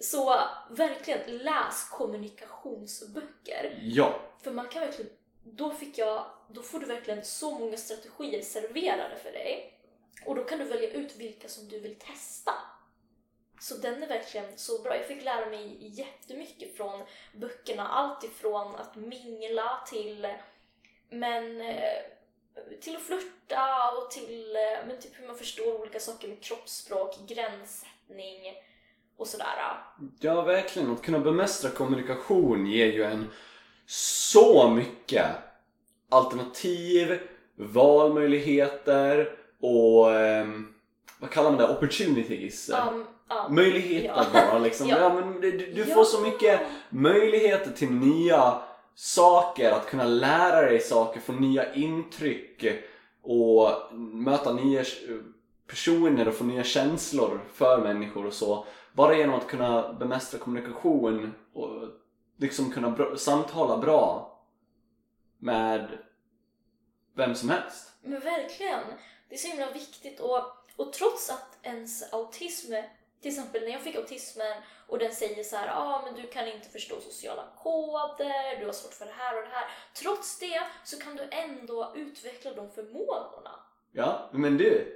så 0.00 0.40
verkligen 0.70 1.36
läs 1.38 1.88
kommunikationsböcker. 1.90 3.78
Ja. 3.82 4.20
För 4.42 4.50
man 4.50 4.68
kan 4.68 4.82
verkligen, 4.82 5.10
då 5.44 5.70
fick 5.70 5.98
jag, 5.98 6.26
då 6.48 6.62
får 6.62 6.80
du 6.80 6.86
verkligen 6.86 7.24
så 7.24 7.50
många 7.58 7.76
strategier 7.76 8.42
serverade 8.42 9.16
för 9.16 9.32
dig. 9.32 9.74
Och 10.26 10.34
då 10.34 10.44
kan 10.44 10.58
du 10.58 10.64
välja 10.64 10.90
ut 10.90 11.16
vilka 11.16 11.48
som 11.48 11.68
du 11.68 11.80
vill 11.80 11.98
testa. 11.98 12.52
Så 13.60 13.76
den 13.76 14.02
är 14.02 14.06
verkligen 14.08 14.46
så 14.56 14.82
bra. 14.82 14.96
Jag 14.96 15.06
fick 15.06 15.24
lära 15.24 15.46
mig 15.46 15.76
jättemycket 15.80 16.76
från 16.76 17.02
böckerna. 17.32 17.88
Allt 17.88 18.24
ifrån 18.24 18.74
att 18.76 18.96
mingla 18.96 19.80
till, 19.86 20.28
men, 21.10 21.60
eh, 21.60 21.98
till 22.80 22.96
att 22.96 23.02
flirta 23.02 23.90
och 23.90 24.10
till 24.10 24.56
eh, 24.56 24.86
men 24.86 25.00
typ 25.00 25.20
hur 25.20 25.26
man 25.26 25.36
förstår 25.38 25.80
olika 25.80 26.00
saker 26.00 26.28
med 26.28 26.42
kroppsspråk, 26.42 27.18
gränssättning 27.28 28.54
och 29.16 29.26
sådär. 29.26 29.46
Ja, 30.20 30.42
verkligen. 30.42 30.92
Att 30.92 31.02
kunna 31.02 31.18
bemästra 31.18 31.70
kommunikation 31.70 32.66
ger 32.66 32.86
ju 32.86 33.04
en 33.04 33.30
så 33.86 34.70
mycket 34.70 35.26
alternativ, 36.08 37.20
valmöjligheter 37.54 39.38
och 39.60 40.12
ehm, 40.14 40.74
vad 41.20 41.30
kallar 41.30 41.50
man 41.50 41.58
det? 41.58 41.68
Opportunities? 41.68 42.70
Um, 42.70 43.06
um, 43.30 43.54
Möjligheter 43.54 44.26
ja. 44.34 44.50
bara 44.50 44.58
liksom. 44.58 44.88
Ja. 44.88 44.98
Ja. 44.98 45.14
men 45.14 45.40
du, 45.40 45.50
du 45.50 45.84
Ja. 45.88 45.94
får 45.94 46.04
så 46.04 46.20
mycket 46.20 46.60
möjligheter 46.90 47.72
till 47.72 47.90
nya 47.90 48.62
saker, 48.94 49.70
att 49.72 49.86
kunna 49.86 50.04
lära 50.04 50.62
dig 50.62 50.80
saker, 50.80 51.20
få 51.20 51.32
nya 51.32 51.74
intryck 51.74 52.64
och 53.22 53.94
möta 53.98 54.52
nya 54.52 54.84
personer 55.66 56.28
och 56.28 56.34
få 56.34 56.44
nya 56.44 56.64
känslor 56.64 57.40
för 57.52 57.78
människor 57.82 58.26
och 58.26 58.32
så. 58.32 58.66
Bara 58.92 59.16
genom 59.16 59.34
att 59.34 59.46
kunna 59.46 59.92
bemästra 59.92 60.38
kommunikation 60.38 61.34
och 61.52 61.70
liksom 62.36 62.70
kunna 62.72 62.90
bra, 62.90 63.16
samtala 63.16 63.76
bra 63.78 64.34
med 65.38 65.98
vem 67.16 67.34
som 67.34 67.48
helst. 67.50 67.92
Men 68.02 68.20
verkligen, 68.20 68.80
det 69.28 69.34
är 69.34 69.38
så 69.38 69.48
himla 69.48 69.70
viktigt 69.72 70.20
och, 70.20 70.38
och 70.76 70.92
trots 70.92 71.30
att 71.30 71.58
ens 71.62 72.12
autism, 72.12 72.72
till 73.22 73.30
exempel 73.30 73.62
när 73.62 73.70
jag 73.70 73.80
fick 73.80 73.96
autismen 73.96 74.56
och 74.86 74.98
den 74.98 75.12
säger 75.12 75.44
så 75.44 75.56
här, 75.56 75.68
ah, 75.74 76.02
men 76.04 76.22
du 76.22 76.28
kan 76.28 76.46
inte 76.48 76.68
förstå 76.68 77.00
sociala 77.00 77.42
koder, 77.62 78.60
du 78.60 78.66
har 78.66 78.72
svårt 78.72 78.94
för 78.94 79.04
det 79.06 79.12
här 79.18 79.36
och 79.36 79.42
det 79.42 79.48
här. 79.52 79.64
Trots 80.02 80.38
det 80.38 80.60
så 80.84 80.98
kan 80.98 81.16
du 81.16 81.28
ändå 81.30 81.92
utveckla 81.96 82.50
de 82.52 82.70
förmågorna. 82.70 83.50
Ja, 83.92 84.28
men 84.32 84.56
du. 84.56 84.94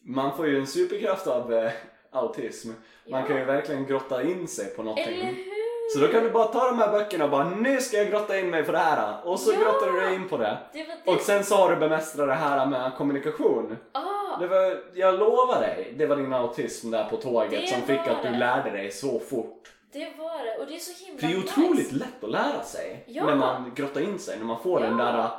Man 0.00 0.36
får 0.36 0.46
ju 0.46 0.58
en 0.58 0.66
superkraft 0.66 1.26
av 1.26 1.52
eh, 1.54 1.72
autism. 2.10 2.68
Man 3.08 3.20
Ja. 3.20 3.26
kan 3.26 3.36
ju 3.36 3.44
verkligen 3.44 3.86
grotta 3.86 4.22
in 4.22 4.48
sig 4.48 4.66
på 4.66 4.82
Eller 4.82 4.90
någonting. 4.90 5.26
hur? 5.26 5.56
Så 5.94 5.98
då 5.98 6.08
kan 6.08 6.22
du 6.24 6.30
bara 6.30 6.46
ta 6.46 6.66
de 6.68 6.78
här 6.78 6.92
böckerna 6.92 7.24
och 7.24 7.30
bara 7.30 7.48
nu 7.50 7.80
ska 7.80 7.96
jag 7.96 8.10
grotta 8.10 8.38
in 8.38 8.50
mig 8.50 8.64
på 8.64 8.72
det 8.72 8.78
här 8.78 9.26
och 9.26 9.40
så 9.40 9.52
Ja! 9.52 9.58
grottar 9.58 9.92
du 9.92 10.00
dig 10.00 10.14
in 10.14 10.28
på 10.28 10.36
det. 10.36 10.58
Det 10.72 10.82
det. 11.04 11.10
Och 11.12 11.20
sen 11.20 11.44
så 11.44 11.54
har 11.56 11.70
du 11.70 11.76
bemästrat 11.76 12.28
det 12.28 12.34
här 12.34 12.66
med 12.66 12.92
kommunikation. 12.98 13.76
ah, 13.92 14.15
Det 14.40 14.46
var, 14.46 14.82
jag 14.94 15.18
lovar 15.18 15.60
dig, 15.60 15.94
det 15.96 16.06
var 16.06 16.16
din 16.16 16.32
autism 16.32 16.90
där 16.90 17.04
på 17.04 17.16
tåget 17.16 17.50
Det 17.50 17.66
som 17.68 17.82
fick 17.82 18.06
var 18.06 18.14
att 18.14 18.22
du 18.22 18.28
det. 18.28 18.38
lärde 18.38 18.70
dig 18.70 18.90
så 18.92 19.18
fort. 19.20 19.72
det 19.92 20.12
var 20.18 20.44
det. 20.44 20.56
Och 20.58 20.66
det 20.66 20.74
är 20.74 20.78
så 20.78 21.04
himla 21.04 21.20
För 21.20 21.26
det 21.26 21.32
är 21.34 21.38
nice. 21.38 21.52
otroligt 21.60 21.92
lätt 21.92 22.24
att 22.24 22.30
lära 22.30 22.62
sig 22.62 23.04
Ja. 23.06 23.24
när 23.24 23.34
man 23.36 23.72
grottar 23.74 24.00
in 24.00 24.18
sig, 24.18 24.38
när 24.38 24.44
man 24.44 24.62
får 24.62 24.80
den 24.80 24.98
Ja. 24.98 25.04
där 25.04 25.30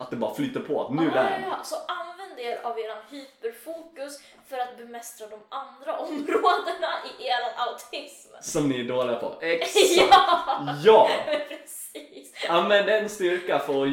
att 0.00 0.10
det 0.10 0.16
bara 0.16 0.34
flyter 0.34 0.60
på, 0.60 0.82
att 0.84 0.90
nu 0.94 1.10
ah, 1.10 1.14
lär 1.14 1.30
jag 1.30 1.50
ja, 1.50 1.58
Så 1.64 1.76
använd 1.88 2.38
er 2.40 2.60
av 2.62 2.78
er 2.78 2.94
hyperfokus 3.10 4.18
för 4.48 4.58
att 4.58 4.76
bemästra 4.78 5.26
de 5.26 5.38
andra 5.48 5.98
områdena 6.06 6.90
i 7.18 7.26
er 7.26 7.40
autism. 7.68 8.28
Som 8.42 8.68
ni 8.68 8.80
är 8.80 8.84
dåliga 8.84 9.16
på. 9.16 9.34
Exakt! 9.40 10.10
Ja! 10.10 10.74
Ja! 10.84 11.08
Precis. 11.48 12.34
Använd 12.48 12.88
en 12.88 13.08
styrka 13.08 13.58
för 13.58 13.82
att 13.86 13.88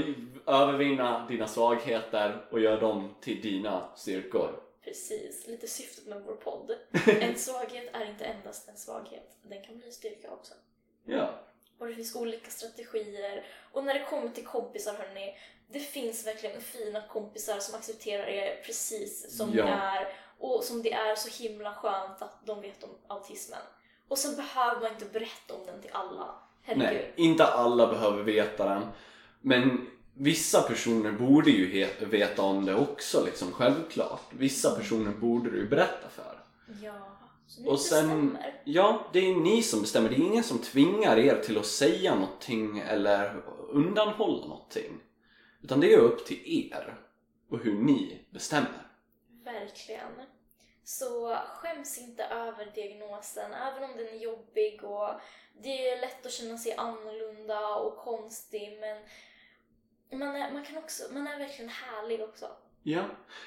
övervinna 0.48 1.28
dina 1.28 1.48
svagheter 1.48 2.46
och 2.52 2.60
göra 2.60 2.80
dem 2.80 3.16
till 3.22 3.42
dina 3.42 3.90
styrkor. 3.96 4.60
Precis, 4.84 5.48
lite 5.48 5.68
syftet 5.68 6.08
med 6.08 6.22
vår 6.26 6.34
podd. 6.36 6.72
En 7.22 7.36
svaghet 7.36 7.90
är 7.96 8.06
inte 8.06 8.26
endast 8.26 8.70
en 8.70 8.78
svaghet, 8.78 9.38
den 9.44 9.62
kan 9.64 9.78
bli 9.78 9.86
en 9.86 9.92
styrka 9.94 10.32
också. 10.32 10.54
Ja. 11.06 11.30
Och 11.80 11.88
det 11.88 11.96
finns 11.96 12.16
olika 12.16 12.50
strategier. 12.52 13.46
Och 13.72 13.84
när 13.84 13.94
det 13.94 14.06
kommer 14.10 14.30
till 14.30 14.46
kompisar 14.46 14.94
hörni, 14.94 15.36
det 15.68 15.80
finns 15.80 16.28
verkligen 16.28 16.62
fina 16.62 17.02
kompisar 17.02 17.60
som 17.60 17.76
accepterar 17.76 18.28
er 18.28 18.62
precis 18.66 19.38
som 19.38 19.54
Ja. 19.54 19.66
ni 19.66 19.72
är. 19.72 20.08
Och 20.40 20.64
som 20.64 20.82
det 20.82 20.94
är 20.94 21.16
så 21.16 21.44
himla 21.44 21.74
skönt 21.74 22.22
att 22.22 22.46
de 22.46 22.62
vet 22.62 22.84
om 22.84 22.90
autismen. 23.08 23.60
Och 24.08 24.18
sen 24.18 24.36
behöver 24.36 24.82
man 24.82 24.92
inte 24.92 25.06
berätta 25.06 25.54
om 25.54 25.66
den 25.66 25.82
till 25.82 25.92
alla. 25.94 26.36
Herregud. 26.62 26.84
Nej, 26.88 27.14
inte 27.16 27.46
alla 27.46 27.88
behöver 27.88 28.24
veta 28.24 28.66
den. 28.70 28.88
Men 29.42 29.88
vissa 30.18 30.62
personer 30.62 31.12
borde 31.12 31.52
ju 31.52 31.88
veta 32.00 32.42
om 32.42 32.66
det 32.66 32.76
också, 32.76 33.26
liksom 33.26 33.52
självklart. 33.52 34.22
Vissa 34.32 34.76
personer 34.76 35.12
borde 35.12 35.50
du 35.52 35.68
berätta 35.68 36.10
för. 36.10 36.44
Ja, 36.82 37.18
så 37.48 37.62
ni 37.62 37.70
Och 37.70 37.80
sen, 37.80 38.08
bestämmer. 38.08 38.62
ja, 38.64 39.10
det 39.14 39.20
är 39.20 39.36
ni 39.36 39.64
som 39.64 39.82
bestämmer. 39.82 40.10
Det 40.10 40.16
är 40.16 40.26
ingen 40.26 40.44
som 40.44 40.60
tvingar 40.60 41.18
er 41.18 41.42
till 41.42 41.58
att 41.58 41.66
säga 41.66 42.16
någonting 42.16 42.80
eller 42.80 43.44
undanhålla 43.70 44.48
någonting. 44.48 44.92
Utan 45.62 45.80
det 45.80 45.94
är 45.94 45.98
upp 45.98 46.26
till 46.26 46.42
er 46.72 46.98
och 47.50 47.60
hur 47.60 47.74
ni 47.74 48.26
bestämmer. 48.30 48.88
Verkligen. 49.44 50.12
Så 50.84 51.38
skäms 51.56 51.98
inte 51.98 52.24
över 52.24 52.72
diagnosen, 52.76 53.52
även 53.54 53.84
om 53.90 53.98
den 53.98 54.08
är 54.08 54.20
jobbig 54.24 54.84
och 54.84 55.10
det 55.64 55.90
är 55.90 56.02
lätt 56.02 56.26
att 56.26 56.32
känna 56.32 56.58
sig 56.58 56.74
annorlunda 56.78 57.76
och 57.76 57.98
konstig 57.98 58.78
men 58.82 58.98
man 60.12 60.36
är, 60.36 60.54
man 60.54 60.64
kan 60.64 60.78
också, 60.78 61.04
man 61.14 61.28
är 61.28 61.40
verkligen 61.40 61.70
härlig 61.70 62.24
också. 62.24 62.46
Ja, 62.84 63.04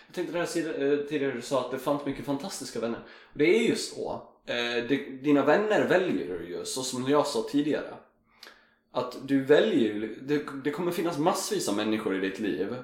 jag 0.07 0.15
tänkte 0.15 0.33
det 0.33 0.39
här 0.39 0.93
eh, 0.93 0.99
tidigare 1.07 1.33
du 1.33 1.43
sa 1.43 1.61
att 1.61 1.71
det 1.71 1.79
fanns 1.79 2.07
mycket 2.07 2.25
fantastiska 2.25 2.81
vänner. 2.81 3.01
Och 3.33 3.39
Det 3.39 3.59
är 3.59 3.69
ju 3.69 3.77
så. 3.77 4.23
Eh, 4.47 4.85
dina 5.23 5.45
vänner 5.45 5.89
väljer 5.89 6.39
du 6.39 6.49
ju, 6.49 6.65
så 6.65 6.83
som 6.83 7.09
jag 7.09 7.27
sa 7.27 7.43
tidigare. 7.51 7.95
Att 8.93 9.29
du 9.29 9.45
väljer 9.45 10.17
det, 10.23 10.45
det 10.65 10.71
kommer 10.71 10.93
finnas 10.93 11.19
massvis 11.19 11.69
av 11.69 11.77
människor 11.77 12.17
i 12.17 12.29
ditt 12.29 12.39
liv. 12.39 12.77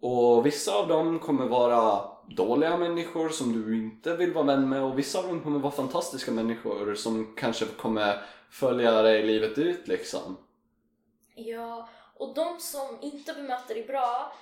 Och 0.00 0.46
vissa 0.46 0.74
av 0.74 0.88
dem 0.88 1.18
kommer 1.18 1.46
vara 1.46 2.10
dåliga 2.28 2.76
människor 2.76 3.28
som 3.28 3.52
du 3.52 3.76
inte 3.76 4.16
vill 4.16 4.32
vara 4.32 4.44
vän 4.44 4.68
med 4.68 4.82
och 4.82 4.98
vissa 4.98 5.18
av 5.18 5.26
dem 5.26 5.40
kommer 5.40 5.58
vara 5.58 5.72
fantastiska 5.72 6.32
människor 6.32 6.94
som 6.94 7.34
kanske 7.36 7.64
kommer 7.64 8.22
följa 8.50 9.02
dig 9.02 9.22
livet 9.22 9.58
ut 9.58 9.88
liksom. 9.88 10.36
Ja, 11.34 11.88
och 12.14 12.34
de 12.34 12.60
som 12.60 12.98
inte 13.02 13.34
bemöter 13.34 13.74
dig 13.74 13.84
bra 13.84 14.32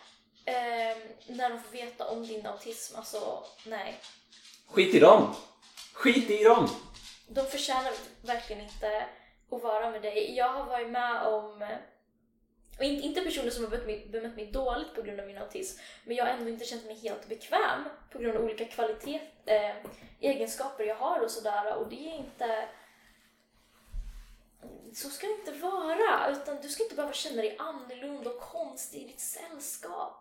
eh, 0.45 0.97
när 1.27 1.51
de 1.51 1.61
får 1.61 1.73
veta 1.73 2.09
om 2.09 2.27
din 2.27 2.47
autism, 2.47 2.97
alltså 2.97 3.45
nej. 3.67 4.01
Skit 4.69 4.95
i 4.95 4.99
dem! 4.99 5.35
Skit 5.93 6.31
i 6.31 6.45
dem! 6.45 6.69
De 7.29 7.47
förtjänar 7.47 7.93
verkligen 8.23 8.63
inte 8.63 9.07
att 9.51 9.63
vara 9.63 9.91
med 9.91 10.03
dig. 10.03 10.37
Jag 10.37 10.49
har 10.49 10.65
varit 10.65 10.91
med 10.91 11.23
om, 11.23 11.69
och 12.79 12.85
inte, 12.85 13.07
inte 13.07 13.21
personer 13.21 13.51
som 13.51 13.65
har 13.65 13.71
bemött 13.71 13.87
mig, 13.87 14.09
bemött 14.13 14.37
mig 14.37 14.47
dåligt 14.53 14.95
på 14.95 15.03
grund 15.03 15.21
av 15.21 15.27
min 15.27 15.39
autism, 15.39 15.81
men 16.05 16.17
jag 16.17 16.25
har 16.25 16.33
ändå 16.33 16.49
inte 16.49 16.65
känt 16.65 16.87
mig 16.87 16.99
helt 16.99 17.29
bekväm 17.29 17.85
på 18.13 18.19
grund 18.19 18.37
av 18.37 18.45
olika 18.45 18.65
kvalitet, 18.65 19.21
eh, 19.47 19.77
egenskaper 20.21 20.85
jag 20.85 20.97
har 20.97 21.21
och 21.21 21.31
sådär. 21.31 21.77
Och 21.77 21.89
det 21.89 22.09
är 22.09 22.15
inte... 22.15 22.69
Så 24.95 25.09
ska 25.11 25.27
det 25.27 25.33
inte 25.33 25.53
vara, 25.53 26.31
utan 26.31 26.61
du 26.63 26.69
ska 26.69 26.83
inte 26.83 26.95
behöva 26.95 27.15
känna 27.15 27.43
dig 27.43 27.57
annorlunda 27.59 28.31
och 28.31 28.41
konstig 28.41 29.03
i 29.03 29.07
ditt 29.07 29.21
sällskap. 29.21 30.19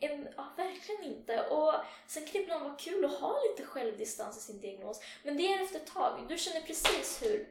En, 0.00 0.28
ja, 0.36 0.52
verkligen 0.56 1.04
inte. 1.04 1.46
Och 1.46 1.72
sen 2.06 2.24
kan 2.24 2.32
det 2.32 2.38
ibland 2.38 2.64
vara 2.64 2.74
kul 2.74 3.04
att 3.04 3.20
ha 3.20 3.36
lite 3.50 3.68
självdistans 3.68 4.36
i 4.36 4.40
sin 4.40 4.60
diagnos. 4.60 5.00
Men 5.22 5.36
det 5.36 5.52
är 5.52 5.62
efter 5.62 5.76
ett 5.76 5.86
tag. 5.86 6.26
Du 6.28 6.38
känner 6.38 6.60
precis 6.60 7.22
hur, 7.22 7.48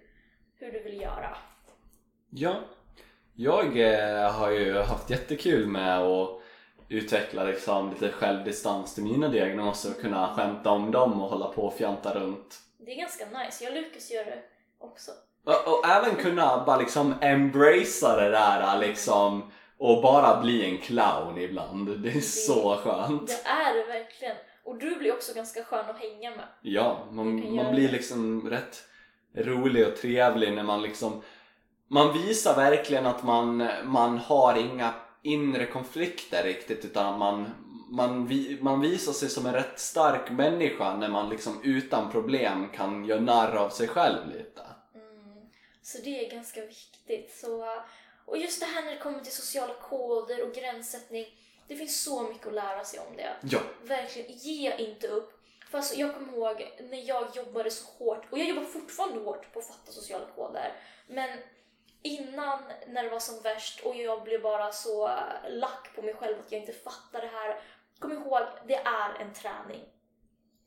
hur 0.56 0.72
du 0.72 0.84
vill 0.84 1.02
göra. 1.02 1.38
Ja, 2.30 2.62
jag 3.36 3.80
eh, 3.80 4.32
har 4.32 4.52
ju 4.52 4.74
haft 4.74 5.10
jättekul 5.10 5.68
med 5.68 6.00
att 6.00 6.42
utveckla 6.90 7.44
liksom, 7.44 7.90
lite 7.90 8.12
självdistans 8.12 8.96
till 8.96 9.04
mina 9.04 9.28
diagnoser 9.28 9.92
och 9.92 10.02
kunna 10.02 10.36
skämta 10.36 10.70
om 10.70 10.92
dem 10.92 11.22
och 11.22 11.30
hålla 11.30 11.48
på 11.48 11.66
och 11.66 11.74
fjanta 11.74 12.20
runt. 12.20 12.60
Det 12.78 12.92
är 12.92 12.96
ganska 12.96 13.26
nice. 13.26 13.64
Jag 13.64 13.74
och 13.74 13.82
Lukas 13.82 14.12
gör 14.12 14.26
det 14.26 14.44
också. 14.78 15.12
Och, 15.46 15.74
och 15.74 15.86
även 15.88 16.16
kunna 16.16 16.64
bara 16.66 16.78
liksom 16.78 17.14
embracea 17.22 18.16
det 18.16 18.30
där 18.30 18.80
liksom 18.80 19.52
och 19.78 20.02
bara 20.02 20.42
bli 20.42 20.66
en 20.66 20.78
clown 20.78 21.38
ibland. 21.38 22.00
Det 22.00 22.10
är 22.10 22.22
så 22.22 22.76
skönt. 22.76 23.28
Det 23.28 23.50
är 23.50 23.78
det 23.78 23.94
verkligen. 23.94 24.36
Och 24.66 24.78
du 24.78 24.96
blir 24.96 25.14
också 25.14 25.34
ganska 25.34 25.64
skön 25.64 25.86
att 25.90 26.00
hänga 26.00 26.30
med. 26.30 26.46
Ja, 26.62 26.98
man, 27.12 27.56
man 27.56 27.76
blir 27.76 27.92
liksom 27.92 28.50
rätt 28.50 28.84
rolig 29.36 29.88
och 29.88 29.96
trevlig 29.96 30.54
när 30.54 30.64
man 30.64 30.82
liksom 30.82 31.22
man 31.94 32.14
visar 32.14 32.56
verkligen 32.56 33.06
att 33.06 33.24
man, 33.24 33.70
man 33.84 34.18
har 34.18 34.58
inga 34.58 34.94
inre 35.22 35.66
konflikter 35.66 36.44
riktigt 36.44 36.86
utan 36.86 37.20
man, 37.20 37.46
man, 37.90 38.28
vi, 38.28 38.58
man 38.62 38.82
visar 38.82 39.14
sig 39.14 39.30
som 39.30 39.46
en 39.46 39.54
rätt 39.54 39.80
stark 39.80 40.32
människa 40.32 40.96
när 40.98 41.10
man 41.10 41.30
liksom 41.30 41.60
utan 41.64 42.12
problem 42.12 42.68
kan 42.76 43.06
göra 43.06 43.22
narr 43.22 43.56
av 43.56 43.70
sig 43.70 43.88
själv 43.88 44.28
lite. 44.28 44.62
Så 45.84 45.98
det 45.98 46.26
är 46.26 46.30
ganska 46.30 46.66
viktigt. 46.66 47.38
Så, 47.38 47.82
och 48.26 48.38
just 48.38 48.60
det 48.60 48.66
här 48.66 48.84
när 48.84 48.92
det 48.92 48.98
kommer 48.98 49.20
till 49.20 49.32
sociala 49.32 49.74
koder 49.74 50.44
och 50.48 50.54
gränssättning. 50.54 51.26
Det 51.68 51.76
finns 51.76 52.04
så 52.04 52.24
mycket 52.24 52.48
att 52.48 52.54
lära 52.54 52.84
sig 52.84 53.00
om 53.00 53.16
det. 53.16 53.36
Ja, 53.42 53.60
Verkligen, 53.84 54.32
ge 54.32 54.76
inte 54.78 55.08
upp. 55.08 55.40
Fast 55.72 55.98
jag 55.98 56.14
kommer 56.14 56.34
ihåg 56.34 56.74
när 56.80 57.08
jag 57.08 57.36
jobbade 57.36 57.72
så 57.72 57.86
hårt, 57.86 58.26
och 58.32 58.40
jag 58.40 58.48
jobbar 58.48 58.64
fortfarande 58.64 59.20
hårt 59.20 59.54
på 59.54 59.60
att 59.60 59.68
fatta 59.68 59.92
sociala 59.92 60.26
koder, 60.36 60.74
men 61.08 61.40
innan 62.02 62.64
när 62.88 63.04
det 63.04 63.10
var 63.10 63.20
som 63.20 63.42
värst 63.42 63.80
och 63.80 63.96
jag 63.96 64.24
blev 64.24 64.42
bara 64.42 64.72
så 64.72 65.20
lack 65.50 65.96
på 65.96 66.02
mig 66.02 66.14
själv 66.14 66.40
att 66.40 66.52
jag 66.52 66.62
inte 66.62 66.74
fattar 66.74 67.22
det 67.22 67.28
här. 67.28 67.62
Kom 68.00 68.12
ihåg, 68.12 68.42
det 68.68 68.76
är 68.76 69.14
en 69.20 69.34
träning. 69.34 69.84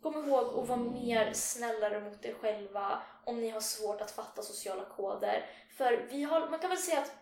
Kom 0.07 0.29
ihåg 0.29 0.59
att 0.59 0.69
vara 0.69 0.79
mer 0.79 1.33
snällare 1.33 2.01
mot 2.01 2.25
er 2.25 2.35
själva 2.41 3.03
om 3.25 3.41
ni 3.41 3.51
har 3.51 3.61
svårt 3.61 4.01
att 4.01 4.11
fatta 4.11 4.43
sociala 4.43 4.85
koder. 4.85 5.47
För 5.77 6.09
vi 6.11 6.23
har, 6.23 6.49
man 6.49 6.59
kan 6.59 6.71
väl 6.71 6.79
säga 6.79 7.01
att 7.01 7.13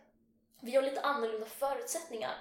vi 0.60 0.76
har 0.76 0.82
lite 0.82 1.00
annorlunda 1.00 1.46
förutsättningar. 1.46 2.34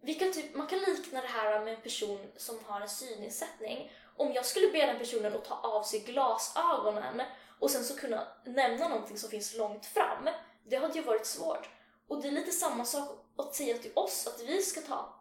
Vi 0.00 0.14
kan 0.14 0.32
typ, 0.32 0.54
man 0.54 0.66
kan 0.66 0.78
likna 0.78 1.20
det 1.20 1.28
här 1.28 1.64
med 1.64 1.74
en 1.74 1.80
person 1.80 2.18
som 2.36 2.58
har 2.66 2.80
en 2.80 2.88
synnedsättning. 2.88 3.92
Om 4.16 4.32
jag 4.32 4.46
skulle 4.46 4.70
be 4.70 4.86
den 4.86 4.98
personen 4.98 5.36
att 5.36 5.44
ta 5.44 5.54
av 5.54 5.82
sig 5.82 6.00
glasögonen 6.00 7.22
och 7.60 7.70
sen 7.70 7.84
så 7.84 7.96
kunna 7.96 8.26
nämna 8.44 8.88
någonting 8.88 9.18
som 9.18 9.30
finns 9.30 9.56
långt 9.56 9.86
fram, 9.86 10.28
det 10.64 10.76
hade 10.76 10.94
ju 10.94 11.02
varit 11.02 11.26
svårt. 11.26 11.70
Och 12.08 12.22
det 12.22 12.28
är 12.28 12.32
lite 12.32 12.52
samma 12.52 12.84
sak 12.84 13.08
att 13.36 13.54
säga 13.54 13.78
till 13.78 13.92
oss 13.94 14.26
att 14.26 14.40
vi 14.48 14.62
ska 14.62 14.80
ta, 14.80 15.14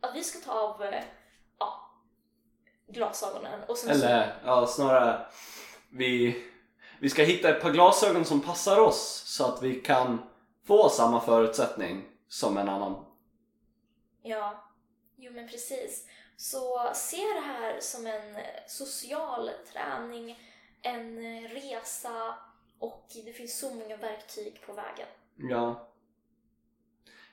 att 0.00 0.14
vi 0.14 0.24
ska 0.24 0.38
ta 0.38 0.52
av 0.52 0.84
eh, 0.84 1.04
glasögonen 2.92 3.60
och 3.68 3.76
sen 3.76 4.00
så, 4.00 4.06
Eller 4.06 4.40
ja, 4.44 4.66
snarare 4.66 5.26
vi, 5.90 6.42
vi 7.00 7.10
ska 7.10 7.22
hitta 7.22 7.48
ett 7.48 7.62
par 7.62 7.70
glasögon 7.70 8.24
som 8.24 8.40
passar 8.40 8.78
oss 8.78 9.22
så 9.26 9.44
att 9.44 9.62
vi 9.62 9.74
kan 9.74 10.18
få 10.66 10.88
samma 10.88 11.20
förutsättning 11.20 12.04
som 12.28 12.56
en 12.56 12.68
annan. 12.68 13.04
Ja, 14.22 14.64
jo 15.16 15.32
men 15.32 15.48
precis. 15.48 16.06
Så 16.36 16.90
se 16.94 17.16
det 17.16 17.40
här 17.40 17.80
som 17.80 18.06
en 18.06 18.36
social 18.66 19.50
träning, 19.72 20.38
en 20.82 21.18
resa 21.48 22.34
och 22.78 23.06
det 23.24 23.32
finns 23.32 23.58
så 23.58 23.74
många 23.74 23.96
verktyg 23.96 24.60
på 24.66 24.72
vägen. 24.72 25.08
Ja. 25.36 25.88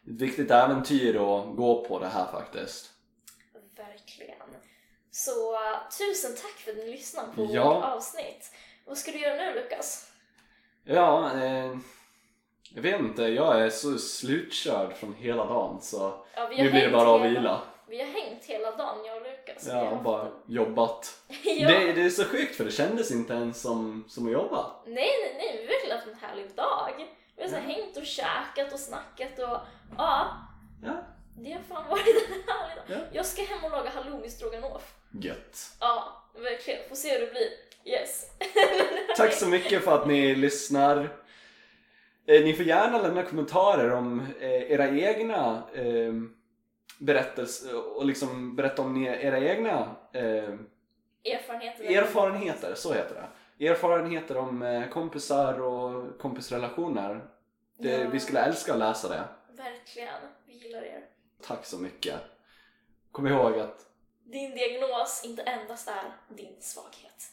Ett 0.03 0.21
viktigt 0.21 0.51
äventyr 0.51 1.15
att 1.15 1.55
gå 1.55 1.85
på 1.85 1.99
det 1.99 2.07
här 2.07 2.31
faktiskt. 2.31 2.91
Verkligen. 3.75 4.37
Så 5.25 5.57
tusen 5.97 6.35
tack 6.35 6.51
för 6.59 6.71
att 6.71 6.77
ni 6.77 6.91
lyssnade 6.91 7.27
på 7.35 7.47
Ja. 7.51 7.73
vårt 7.73 7.83
avsnitt. 7.83 8.51
Vad 8.85 8.97
ska 8.97 9.11
du 9.11 9.19
göra 9.19 9.35
nu 9.35 9.53
Lukas? 9.55 10.11
Ja, 10.83 11.31
eh, 11.43 11.77
jag 12.75 12.81
vet 12.81 12.99
inte. 12.99 13.23
Jag 13.23 13.61
är 13.61 13.69
så 13.69 13.97
slutkörd 13.97 14.93
från 14.97 15.13
hela 15.13 15.45
dagen 15.45 15.81
så 15.81 16.25
Ja, 16.35 16.49
nu 16.49 16.71
blir 16.71 16.81
det 16.85 16.89
bara 16.91 17.15
att 17.15 17.31
vila. 17.31 17.61
Vi 17.87 17.99
har 17.99 18.05
hängt 18.07 18.45
hela 18.45 18.71
dagen, 18.71 19.05
jag 19.05 19.17
och 19.17 19.23
Lukas. 19.23 19.67
Ja, 19.67 19.89
haft 19.89 20.03
bara 20.03 20.27
jobbat. 20.45 21.21
ja. 21.43 21.67
Det, 21.69 21.93
det 21.93 22.01
är 22.01 22.09
så 22.09 22.23
sjukt 22.23 22.55
för 22.55 22.65
det 22.65 22.71
kändes 22.71 23.11
inte 23.11 23.33
ens 23.33 23.61
som, 23.61 24.05
som 24.09 24.25
att 24.25 24.31
jobba. 24.33 24.71
Nej, 24.85 24.95
nej, 24.95 25.35
nej, 25.37 25.57
vi 25.57 25.61
har 25.61 25.67
verkligen 25.73 25.97
haft 25.97 26.07
en 26.07 26.29
härlig 26.29 26.55
dag. 26.55 27.07
Vi 27.35 27.41
har 27.43 27.49
så 27.49 27.55
Ja. 27.55 27.59
hängt 27.61 27.97
och 27.97 28.05
käkat 28.05 28.73
och 28.73 28.79
snackat 28.79 29.39
och 29.39 29.57
ja, 29.97 30.27
Ja, 30.85 30.91
det 31.43 31.51
har 31.51 31.61
fan 31.61 31.89
varit 31.89 32.07
en 32.07 32.13
härlig 32.31 32.47
dag. 32.47 32.85
Ja. 32.87 32.95
Jag 33.11 33.25
ska 33.25 33.41
hem 33.41 33.63
och 33.63 33.71
laga 33.71 33.89
halloumi 33.89 34.29
stroganoff. 34.29 34.95
gött. 35.21 35.57
Ja, 35.79 36.23
verkligen. 36.35 36.79
Får 36.89 36.95
se 36.95 37.13
hur 37.13 37.19
det 37.25 37.31
blir. 37.31 37.49
Yes. 37.93 38.25
Tack 39.17 39.33
så 39.33 39.47
mycket 39.47 39.83
för 39.83 39.95
att 39.95 40.07
ni 40.07 40.35
lyssnar. 40.35 40.97
Eh, 42.27 42.43
ni 42.43 42.53
får 42.53 42.65
gärna 42.65 43.01
lämna 43.01 43.23
kommentarer 43.23 43.91
om 43.91 44.27
eh, 44.39 44.71
era 44.71 44.89
egna 44.89 45.63
eh, 45.73 46.13
berättelser 46.99 47.97
och 47.97 48.05
liksom 48.05 48.55
berätta 48.55 48.81
om 48.81 49.05
era 49.05 49.39
egna 49.39 49.95
Erfarenheter. 51.25 51.97
erfarenheter, 51.97 52.73
så 52.75 52.93
heter 52.93 53.15
det. 53.57 53.67
Erfarenheter 53.67 54.37
om 54.37 54.83
kompisar 54.93 55.61
och 55.61 56.19
kompisrelationer. 56.19 57.21
Det, 57.77 57.89
Ja. 57.97 58.09
Vi 58.09 58.19
skulle 58.19 58.39
älska 58.39 58.73
att 58.73 58.79
läsa 58.79 59.09
det. 59.09 59.23
Verkligen. 59.57 60.09
Vi 60.45 60.53
gillar 60.53 60.81
er. 60.81 61.05
Tack 61.41 61.65
så 61.65 61.77
mycket. 61.77 62.21
Kom 63.11 63.27
ihåg 63.27 63.59
att 63.59 63.85
Din 64.23 64.51
diagnos 64.51 65.21
inte 65.25 65.41
endast 65.43 65.87
är 65.87 66.17
din 66.35 66.55
svaghet. 66.61 67.31